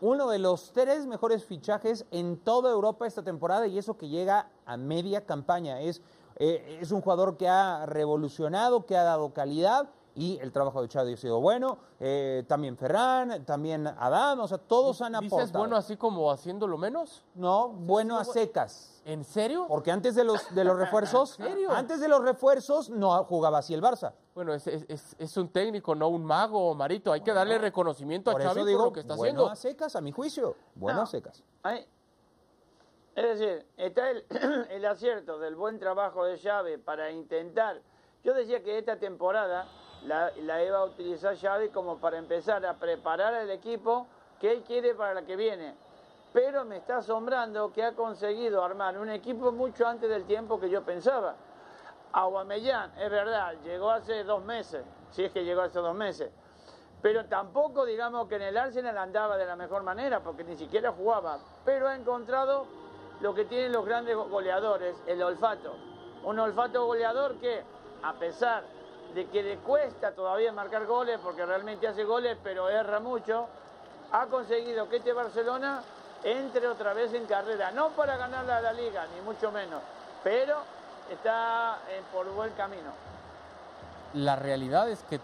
uno 0.00 0.28
de 0.28 0.38
los 0.38 0.72
tres 0.72 1.06
mejores 1.06 1.44
fichajes 1.44 2.06
en 2.10 2.38
toda 2.38 2.70
Europa 2.70 3.06
esta 3.06 3.22
temporada 3.22 3.66
y 3.66 3.78
eso 3.78 3.98
que 3.98 4.08
llega 4.08 4.48
a 4.64 4.76
media 4.76 5.26
campaña. 5.26 5.80
Es, 5.80 6.00
eh, 6.36 6.78
es 6.80 6.92
un 6.92 7.02
jugador 7.02 7.36
que 7.36 7.48
ha 7.48 7.84
revolucionado, 7.84 8.86
que 8.86 8.96
ha 8.96 9.02
dado 9.02 9.34
calidad 9.34 9.90
y 10.16 10.38
el 10.40 10.50
trabajo 10.50 10.80
de 10.80 10.88
Xavi 10.88 11.12
ha 11.12 11.16
sido 11.16 11.40
bueno. 11.40 11.78
Eh, 12.00 12.42
también 12.48 12.76
Ferran, 12.76 13.44
también 13.44 13.86
Adam, 13.86 14.40
o 14.40 14.48
sea, 14.48 14.56
todos 14.56 15.02
han 15.02 15.14
aportado. 15.14 15.42
¿Dices 15.42 15.52
bueno 15.52 15.76
así 15.76 15.96
como 15.98 16.32
haciéndolo 16.32 16.78
menos? 16.78 17.22
No, 17.34 17.68
bueno 17.68 18.18
a 18.18 18.24
secas. 18.24 19.02
¿En 19.04 19.24
serio? 19.24 19.66
Porque 19.68 19.92
antes 19.92 20.14
de 20.14 20.24
los, 20.24 20.52
de 20.54 20.64
los 20.64 20.76
refuerzos, 20.78 21.38
antes 21.68 22.00
de 22.00 22.08
los 22.08 22.22
refuerzos 22.22 22.88
no 22.88 23.22
jugaba 23.24 23.58
así 23.58 23.74
el 23.74 23.82
Barça. 23.82 24.14
Bueno, 24.34 24.54
es, 24.54 24.66
es, 24.66 25.14
es 25.18 25.36
un 25.36 25.50
técnico, 25.50 25.94
no 25.94 26.08
un 26.08 26.24
mago, 26.24 26.74
Marito. 26.74 27.12
Hay 27.12 27.20
que 27.20 27.34
darle 27.34 27.58
reconocimiento 27.58 28.32
Por 28.32 28.40
a 28.40 28.44
Xavi 28.46 28.60
eso 28.60 28.66
digo, 28.66 28.78
por 28.80 28.86
lo 28.88 28.92
que 28.94 29.00
está 29.00 29.16
bueno 29.16 29.42
haciendo. 29.42 29.52
a 29.52 29.56
secas, 29.56 29.96
a 29.96 30.00
mi 30.00 30.12
juicio. 30.12 30.56
Bueno 30.74 30.98
No. 30.98 31.02
a 31.02 31.06
secas. 31.06 31.44
Es 33.14 33.38
decir, 33.38 33.66
está 33.76 34.10
el, 34.10 34.24
el 34.70 34.84
acierto 34.86 35.38
del 35.38 35.56
buen 35.56 35.78
trabajo 35.78 36.24
de 36.24 36.38
Xavi 36.38 36.78
para 36.78 37.10
intentar. 37.10 37.82
Yo 38.24 38.34
decía 38.34 38.62
que 38.62 38.78
esta 38.78 38.98
temporada 38.98 39.68
la, 40.06 40.30
la 40.42 40.62
iba 40.64 40.78
a 40.78 40.84
utilizar 40.84 41.36
Xavi 41.36 41.68
como 41.70 41.98
para 41.98 42.18
empezar 42.18 42.64
a 42.64 42.74
preparar 42.74 43.34
al 43.34 43.50
equipo 43.50 44.06
que 44.40 44.52
él 44.52 44.62
quiere 44.62 44.94
para 44.94 45.14
la 45.14 45.22
que 45.22 45.36
viene. 45.36 45.74
Pero 46.32 46.64
me 46.64 46.76
está 46.78 46.98
asombrando 46.98 47.72
que 47.72 47.82
ha 47.82 47.92
conseguido 47.92 48.62
armar 48.62 48.98
un 48.98 49.10
equipo 49.10 49.52
mucho 49.52 49.86
antes 49.86 50.08
del 50.08 50.24
tiempo 50.24 50.60
que 50.60 50.68
yo 50.68 50.82
pensaba. 50.82 51.34
Aguamellán, 52.12 52.92
es 52.98 53.10
verdad, 53.10 53.54
llegó 53.64 53.90
hace 53.90 54.24
dos 54.24 54.42
meses, 54.44 54.84
si 55.10 55.24
es 55.24 55.32
que 55.32 55.44
llegó 55.44 55.62
hace 55.62 55.78
dos 55.80 55.94
meses. 55.94 56.30
Pero 57.02 57.26
tampoco 57.26 57.84
digamos 57.84 58.26
que 58.28 58.36
en 58.36 58.42
el 58.42 58.56
Arsenal 58.56 58.96
andaba 58.98 59.36
de 59.36 59.46
la 59.46 59.56
mejor 59.56 59.82
manera, 59.82 60.20
porque 60.20 60.44
ni 60.44 60.56
siquiera 60.56 60.92
jugaba. 60.92 61.38
Pero 61.64 61.88
ha 61.88 61.94
encontrado 61.94 62.66
lo 63.20 63.34
que 63.34 63.44
tienen 63.44 63.72
los 63.72 63.84
grandes 63.84 64.16
go- 64.16 64.28
goleadores, 64.28 64.96
el 65.06 65.22
olfato. 65.22 65.74
Un 66.24 66.38
olfato 66.38 66.86
goleador 66.86 67.36
que, 67.36 67.62
a 68.02 68.14
pesar 68.14 68.64
de 69.16 69.26
que 69.28 69.42
le 69.42 69.56
cuesta 69.56 70.12
todavía 70.12 70.52
marcar 70.52 70.84
goles, 70.84 71.18
porque 71.22 71.46
realmente 71.46 71.88
hace 71.88 72.04
goles, 72.04 72.36
pero 72.44 72.68
erra 72.68 73.00
mucho, 73.00 73.46
ha 74.12 74.26
conseguido 74.26 74.90
que 74.90 74.96
este 74.96 75.14
Barcelona 75.14 75.80
entre 76.22 76.68
otra 76.68 76.92
vez 76.92 77.14
en 77.14 77.24
carrera. 77.24 77.70
No 77.70 77.88
para 77.90 78.18
ganar 78.18 78.44
la, 78.44 78.60
la 78.60 78.74
liga, 78.74 79.06
ni 79.14 79.22
mucho 79.22 79.50
menos, 79.50 79.80
pero 80.22 80.58
está 81.10 81.78
eh, 81.88 82.02
por 82.12 82.30
buen 82.30 82.52
camino. 82.52 82.90
La 84.12 84.36
realidad 84.36 84.90
es 84.90 85.02
que 85.04 85.18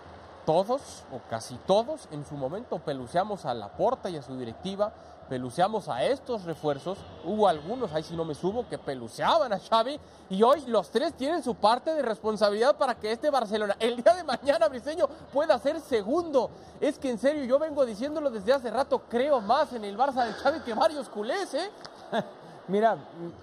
todos, 0.47 1.05
o 1.13 1.21
casi 1.29 1.57
todos, 1.67 2.09
en 2.13 2.25
su 2.25 2.35
momento 2.37 2.79
peluceamos 2.79 3.45
a 3.45 3.53
Laporta 3.53 4.09
y 4.09 4.17
a 4.17 4.23
su 4.23 4.39
directiva, 4.39 4.95
peluceamos 5.33 5.89
a 5.89 6.05
estos 6.05 6.45
refuerzos. 6.45 6.99
Hubo 7.25 7.49
algunos, 7.49 7.91
ahí 7.95 8.03
sí 8.03 8.15
no 8.15 8.23
me 8.23 8.35
subo, 8.35 8.69
que 8.69 8.77
peluceaban 8.77 9.51
a 9.51 9.59
Xavi. 9.59 9.99
Y 10.29 10.43
hoy 10.43 10.63
los 10.67 10.91
tres 10.91 11.15
tienen 11.15 11.43
su 11.43 11.55
parte 11.55 11.95
de 11.95 12.03
responsabilidad 12.03 12.77
para 12.77 12.97
que 12.97 13.11
este 13.11 13.31
Barcelona, 13.31 13.75
el 13.81 13.97
día 13.97 14.13
de 14.15 14.25
mañana, 14.25 14.69
Briseño, 14.69 15.09
pueda 15.33 15.59
ser 15.59 15.81
segundo. 15.81 16.51
Es 16.83 16.99
que 16.99 17.09
en 17.09 17.19
serio, 17.19 17.45
yo 17.45 17.59
vengo 17.59 17.87
diciéndolo 17.87 18.29
desde 18.29 18.53
hace 18.53 18.71
rato, 18.71 19.05
creo 19.09 19.41
más 19.41 19.73
en 19.73 19.85
el 19.85 19.97
Barça 19.97 20.27
de 20.27 20.35
Xavi 20.35 20.61
que 20.61 20.75
varios 20.75 21.09
culés, 21.09 21.55
¿eh? 21.55 21.71
Mira, 22.69 22.99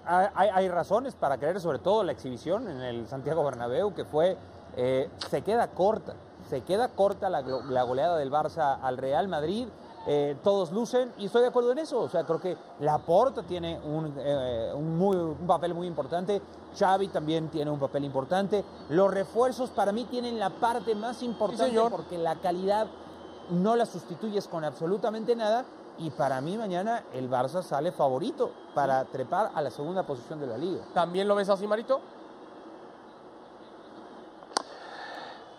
hay, 0.06 0.70
razones 0.70 1.16
para 1.16 1.40
creer, 1.40 1.60
sobre 1.60 1.80
todo 1.80 2.04
la 2.04 2.12
exhibición 2.12 2.70
en 2.70 2.82
el 2.82 3.08
Santiago 3.08 3.44
Bernabéu, 3.44 3.96
que 3.96 4.06
fue, 4.06 4.38
eh, 4.78 5.10
se 5.28 5.42
queda 5.42 5.70
corta, 5.70 6.14
se 6.48 6.62
queda 6.62 6.90
corta 6.90 7.32
la 7.32 7.82
goleada 7.82 8.16
del 8.18 8.32
Barça 8.32 8.78
al 8.80 8.98
Real 8.98 9.28
Madrid. 9.28 9.68
Eh, 10.08 10.38
todos 10.44 10.72
lucen 10.72 11.14
y 11.18 11.26
estoy 11.26 11.42
de 11.44 11.50
acuerdo 11.50 11.72
en 11.72 11.80
eso. 11.80 12.00
O 12.02 12.10
sea, 12.10 12.24
creo 12.24 12.40
que 12.40 12.58
Laporta 12.80 13.44
tiene 13.44 13.80
un, 13.80 14.14
eh, 14.18 14.72
un 14.74 14.98
muy- 14.98 15.16
un 15.18 15.46
papel 15.48 15.74
muy 15.74 15.88
importante. 15.88 16.42
Xavi 16.78 17.10
también 17.10 17.50
tiene 17.50 17.70
un 17.72 17.80
papel 17.80 18.06
importante. 18.06 18.64
Los 18.90 19.12
refuerzos 19.12 19.70
para 19.72 19.92
mí 19.92 20.06
tienen 20.06 20.40
la 20.40 20.50
parte 20.50 20.96
más 20.96 21.22
importante 21.24 21.66
señor. 21.66 21.92
porque 21.92 22.18
la 22.18 22.36
calidad 22.36 22.88
no 23.50 23.76
la 23.76 23.86
sustituyes 23.86 24.48
con 24.48 24.64
absolutamente 24.64 25.36
nada. 25.36 25.66
Y 25.98 26.12
para 26.12 26.40
mí 26.40 26.58
mañana 26.58 27.04
el 27.12 27.30
Barça 27.30 27.62
sale 27.62 27.92
favorito 27.92 28.52
para 28.74 29.04
trepar 29.06 29.52
a 29.54 29.62
la 29.62 29.70
segunda 29.70 30.04
posición 30.04 30.40
de 30.40 30.48
la 30.48 30.58
liga. 30.58 30.82
¿También 30.94 31.28
lo 31.28 31.36
ves 31.36 31.50
así, 31.50 31.68
Marito? 31.68 32.00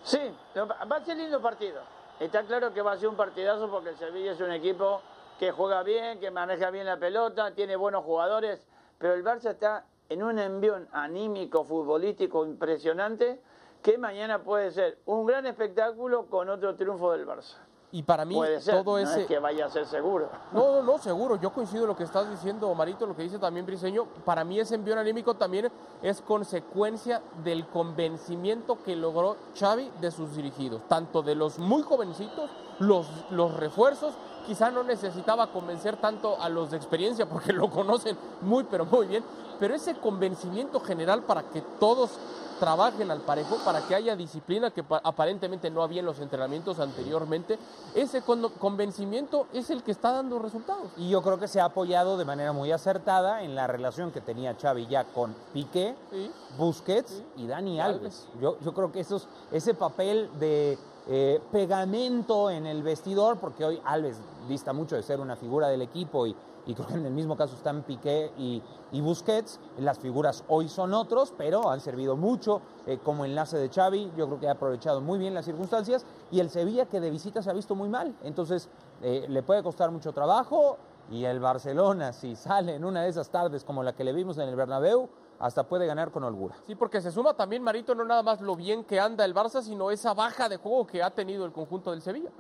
Sí, 0.03 0.18
va 0.57 0.96
a 0.96 1.05
ser 1.05 1.16
lindo 1.18 1.40
partido. 1.42 1.81
Está 2.20 2.42
claro 2.42 2.74
que 2.74 2.83
va 2.83 2.92
a 2.92 2.98
ser 2.98 3.09
un 3.09 3.16
partidazo 3.16 3.70
porque 3.70 3.88
el 3.88 3.96
Sevilla 3.96 4.33
es 4.33 4.40
un 4.42 4.52
equipo 4.52 5.00
que 5.38 5.52
juega 5.52 5.83
bien, 5.83 6.20
que 6.20 6.30
maneja 6.30 6.70
bien 6.70 6.85
la 6.85 6.98
pelota, 6.98 7.54
tiene 7.54 7.76
buenos 7.76 8.04
jugadores, 8.04 8.62
pero 8.98 9.14
el 9.14 9.24
Barça 9.24 9.52
está 9.52 9.87
en 10.11 10.22
un 10.22 10.38
envión 10.38 10.87
anímico, 10.92 11.64
futbolístico 11.64 12.44
impresionante, 12.44 13.40
que 13.83 13.96
mañana 13.96 14.42
puede 14.42 14.70
ser 14.70 14.98
un 15.06 15.24
gran 15.24 15.46
espectáculo 15.46 16.26
con 16.26 16.50
otro 16.50 16.76
triunfo 16.76 17.11
del 17.12 17.26
Barça. 17.26 17.56
Y 17.92 18.05
para 18.05 18.24
mí, 18.24 18.37
Puede 18.37 18.61
ser, 18.61 18.85
todo 18.85 18.92
no 18.92 18.98
ese... 18.98 19.22
es 19.22 19.26
que 19.26 19.38
vaya 19.40 19.66
a 19.66 19.68
ser 19.68 19.85
seguro. 19.85 20.29
No, 20.53 20.74
no, 20.74 20.83
no, 20.83 20.98
seguro. 20.98 21.37
Yo 21.37 21.53
coincido 21.53 21.83
en 21.83 21.88
lo 21.88 21.96
que 21.96 22.05
estás 22.05 22.31
diciendo, 22.31 22.72
Marito, 22.74 23.05
lo 23.05 23.16
que 23.16 23.22
dice 23.22 23.38
también 23.38 23.66
Briseño. 23.66 24.05
Para 24.24 24.44
mí 24.44 24.61
ese 24.61 24.76
envío 24.76 24.98
anímico 24.98 25.35
también 25.35 25.72
es 26.00 26.20
consecuencia 26.20 27.20
del 27.42 27.66
convencimiento 27.66 28.79
que 28.85 28.94
logró 28.94 29.37
Xavi 29.59 29.90
de 30.00 30.12
sus 30.12 30.37
dirigidos, 30.37 30.83
tanto 30.87 31.22
de 31.22 31.35
los 31.35 31.59
muy 31.59 31.83
jovencitos, 31.83 32.48
los, 32.79 33.09
los 33.31 33.55
refuerzos. 33.57 34.14
Quizá 34.46 34.70
no 34.70 34.83
necesitaba 34.83 35.48
convencer 35.48 35.96
tanto 35.96 36.40
a 36.40 36.48
los 36.48 36.70
de 36.70 36.76
experiencia 36.76 37.26
porque 37.29 37.53
lo 37.55 37.70
conocen 37.70 38.16
muy, 38.42 38.64
pero 38.64 38.85
muy 38.85 39.07
bien. 39.07 39.24
Pero 39.59 39.74
ese 39.74 39.94
convencimiento 39.96 40.81
general 40.81 41.22
para 41.22 41.42
que 41.42 41.61
todos 41.79 42.11
trabajen 42.59 43.11
al 43.11 43.20
parejo, 43.22 43.57
para 43.64 43.81
que 43.81 43.94
haya 43.94 44.14
disciplina 44.16 44.70
que 44.70 44.83
pa- 44.83 45.00
aparentemente 45.03 45.70
no 45.70 45.83
había 45.83 46.00
en 46.00 46.07
los 46.07 46.18
entrenamientos 46.20 46.79
anteriormente, 46.79 47.59
ese 47.94 48.20
con- 48.20 48.50
convencimiento 48.59 49.46
es 49.55 49.70
el 49.70 49.83
que 49.83 49.90
está 49.92 50.12
dando 50.12 50.38
resultados. 50.38 50.90
Y 50.98 51.09
yo 51.09 51.22
creo 51.22 51.38
que 51.38 51.48
se 51.48 51.59
ha 51.61 51.64
apoyado 51.66 52.18
de 52.18 52.26
manera 52.26 52.53
muy 52.53 52.70
acertada 52.70 53.42
en 53.42 53.55
la 53.55 53.66
relación 53.66 54.11
que 54.12 54.20
tenía 54.20 54.55
Xavi 54.61 54.87
ya 54.88 55.05
con 55.05 55.35
Piqué, 55.55 55.94
Sí. 56.11 56.31
Busquets 56.59 57.22
y 57.37 57.46
Dani 57.46 57.81
Alves. 57.81 58.26
Alves. 58.26 58.29
Yo, 58.42 58.59
yo 58.61 58.74
creo 58.74 58.92
que 58.92 59.00
esos, 59.00 59.26
ese 59.53 59.72
papel 59.72 60.29
de 60.38 60.79
eh, 61.12 61.40
pegamento 61.51 62.51
en 62.51 62.66
el 62.66 62.85
vestidor, 62.85 63.38
porque 63.38 63.64
hoy 63.64 63.81
Alves 63.85 64.16
dista 64.49 64.73
mucho 64.73 64.94
de 64.94 65.03
ser 65.03 65.18
una 65.18 65.35
figura 65.35 65.66
del 65.66 65.83
equipo 65.83 66.25
y, 66.25 66.37
creo 66.64 66.87
que 66.87 66.94
en 66.94 67.05
el 67.05 67.12
mismo 67.12 67.37
caso 67.37 67.57
están 67.57 67.83
Piqué 67.83 68.31
y, 68.38 68.62
y 68.92 69.01
Busquets. 69.01 69.59
Las 69.79 69.99
figuras 69.99 70.44
hoy 70.46 70.68
son 70.68 70.94
otros, 70.94 71.35
pero 71.37 71.68
han 71.68 71.81
servido 71.81 72.16
mucho 72.16 72.62
eh, 72.87 73.01
como 73.03 73.25
enlace 73.25 73.59
de 73.59 73.68
Xavi. 73.68 74.12
Yo 74.16 74.29
creo 74.29 74.38
que 74.38 74.46
ha 74.46 74.53
aprovechado 74.53 75.01
muy 75.01 75.18
bien 75.18 75.35
las 75.35 75.46
circunstancias 75.46 76.07
y 76.31 76.38
el 76.38 76.49
Sevilla 76.49 76.87
que 76.87 77.01
de 77.01 77.11
visita 77.11 77.42
se 77.42 77.51
ha 77.51 77.55
visto 77.55 77.75
muy 77.75 77.88
mal. 77.88 78.14
Entonces 78.23 78.68
eh, 79.03 79.27
le 79.29 79.42
puede 79.42 79.64
costar 79.64 79.90
mucho 79.90 80.12
trabajo 80.12 80.77
y 81.11 81.25
el 81.25 81.40
Barcelona, 81.40 82.12
si 82.12 82.37
sale 82.37 82.77
en 82.77 82.85
una 82.85 83.03
de 83.03 83.09
esas 83.09 83.31
tardes 83.31 83.64
como 83.64 83.83
la 83.83 83.94
que 83.94 84.05
le 84.05 84.12
vimos 84.12 84.38
en 84.38 84.49
el 84.49 84.55
Bernabéu, 84.55 85.09
hasta 85.40 85.66
puede 85.66 85.87
ganar 85.87 86.11
con 86.11 86.22
holgura. 86.22 86.55
Sí, 86.66 86.74
porque 86.74 87.00
se 87.00 87.11
suma 87.11 87.35
también, 87.35 87.62
Marito, 87.62 87.94
no 87.94 88.05
nada 88.05 88.22
más 88.22 88.40
lo 88.42 88.55
bien 88.55 88.85
que 88.85 89.00
anda 89.00 89.24
el 89.24 89.35
Barça, 89.35 89.62
sino 89.62 89.90
esa 89.90 90.12
baja 90.12 90.48
de 90.48 90.59
juego 90.59 90.87
que 90.87 91.03
ha 91.03 91.11
tenido 91.11 91.46
el 91.46 91.53
conjunto 91.53 91.90
del 91.90 92.03
Sevilla. 92.03 92.31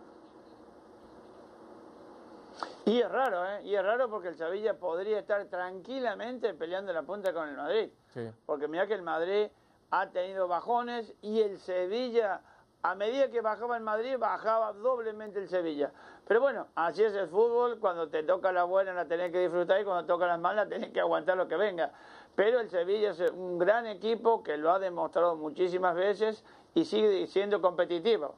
Y 2.84 3.00
es 3.00 3.10
raro, 3.10 3.46
¿eh? 3.46 3.62
Y 3.64 3.74
es 3.74 3.82
raro 3.82 4.10
porque 4.10 4.28
el 4.28 4.36
Sevilla 4.36 4.78
podría 4.78 5.18
estar 5.18 5.44
tranquilamente 5.46 6.52
peleando 6.54 6.92
la 6.92 7.02
punta 7.02 7.32
con 7.32 7.48
el 7.48 7.56
Madrid. 7.56 7.90
Sí. 8.08 8.30
Porque 8.44 8.68
mira 8.68 8.86
que 8.86 8.94
el 8.94 9.02
Madrid 9.02 9.48
ha 9.90 10.10
tenido 10.10 10.46
bajones 10.46 11.14
y 11.22 11.40
el 11.40 11.58
Sevilla, 11.58 12.42
a 12.82 12.94
medida 12.94 13.30
que 13.30 13.40
bajaba 13.40 13.76
el 13.76 13.82
Madrid, 13.82 14.16
bajaba 14.18 14.72
doblemente 14.74 15.38
el 15.38 15.48
Sevilla. 15.48 15.90
Pero 16.26 16.40
bueno, 16.40 16.68
así 16.74 17.02
es 17.02 17.14
el 17.14 17.28
fútbol, 17.28 17.80
cuando 17.80 18.08
te 18.08 18.22
toca 18.22 18.52
la 18.52 18.64
buena 18.64 18.92
la 18.92 19.06
tenés 19.06 19.32
que 19.32 19.40
disfrutar 19.40 19.80
y 19.80 19.84
cuando 19.84 20.04
toca 20.06 20.26
las 20.26 20.38
malas 20.38 20.68
tenés 20.68 20.92
que 20.92 21.00
aguantar 21.00 21.36
lo 21.36 21.48
que 21.48 21.56
venga. 21.56 21.92
Pero 22.34 22.60
el 22.60 22.70
Sevilla 22.70 23.10
es 23.10 23.20
un 23.32 23.58
gran 23.58 23.86
equipo 23.86 24.42
que 24.42 24.56
lo 24.56 24.72
ha 24.72 24.78
demostrado 24.78 25.36
muchísimas 25.36 25.94
veces 25.94 26.44
y 26.74 26.84
sigue 26.84 27.26
siendo 27.26 27.60
competitivo. 27.60 28.34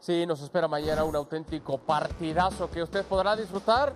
Sí, 0.00 0.26
nos 0.26 0.42
espera 0.42 0.66
mañana 0.66 1.04
un 1.04 1.14
auténtico 1.14 1.78
partidazo 1.78 2.70
que 2.70 2.82
usted 2.82 3.04
podrá 3.04 3.36
disfrutar. 3.36 3.92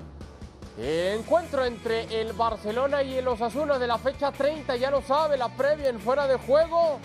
Encuentro 0.79 1.65
entre 1.65 2.21
el 2.21 2.33
Barcelona 2.35 3.03
y 3.03 3.17
el 3.17 3.27
Osasuna 3.27 3.79
de 3.79 3.87
la 3.87 3.99
fecha 3.99 4.31
30, 4.31 4.77
ya 4.77 4.91
lo 4.91 5.01
sabe, 5.03 5.37
la 5.37 5.49
previa 5.49 5.89
en 5.89 5.99
fuera 5.99 6.29
de 6.29 6.37
juego. 6.37 6.99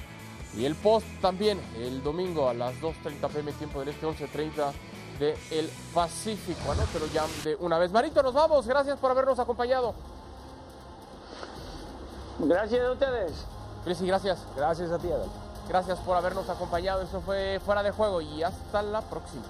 Y 0.55 0.65
el 0.65 0.75
post 0.75 1.07
también, 1.21 1.59
el 1.77 2.03
domingo 2.03 2.49
a 2.49 2.53
las 2.53 2.75
2.30 2.81 3.29
pm, 3.29 3.51
tiempo 3.53 3.79
del 3.79 3.89
este, 3.89 4.05
11.30 4.05 4.71
de 5.19 5.37
el 5.51 5.69
Pacífico, 5.93 6.75
¿no? 6.75 6.83
Pero 6.91 7.05
ya 7.07 7.25
de 7.43 7.55
una 7.55 7.77
vez. 7.79 7.91
Marito, 7.91 8.21
nos 8.21 8.33
vamos, 8.33 8.67
gracias 8.67 8.99
por 8.99 9.11
habernos 9.11 9.39
acompañado. 9.39 9.95
Gracias 12.47 12.87
a 12.87 12.91
ustedes. 12.91 13.31
Presi, 13.83 14.07
gracias. 14.07 14.39
Gracias 14.55 14.91
a 14.91 14.97
ti, 14.97 15.11
Adal. 15.11 15.29
Gracias 15.67 15.99
por 15.99 16.17
habernos 16.17 16.49
acompañado. 16.49 17.01
Eso 17.01 17.21
fue 17.21 17.59
Fuera 17.65 17.83
de 17.83 17.91
Juego 17.91 18.21
y 18.21 18.43
hasta 18.43 18.81
la 18.81 19.01
próxima. 19.01 19.43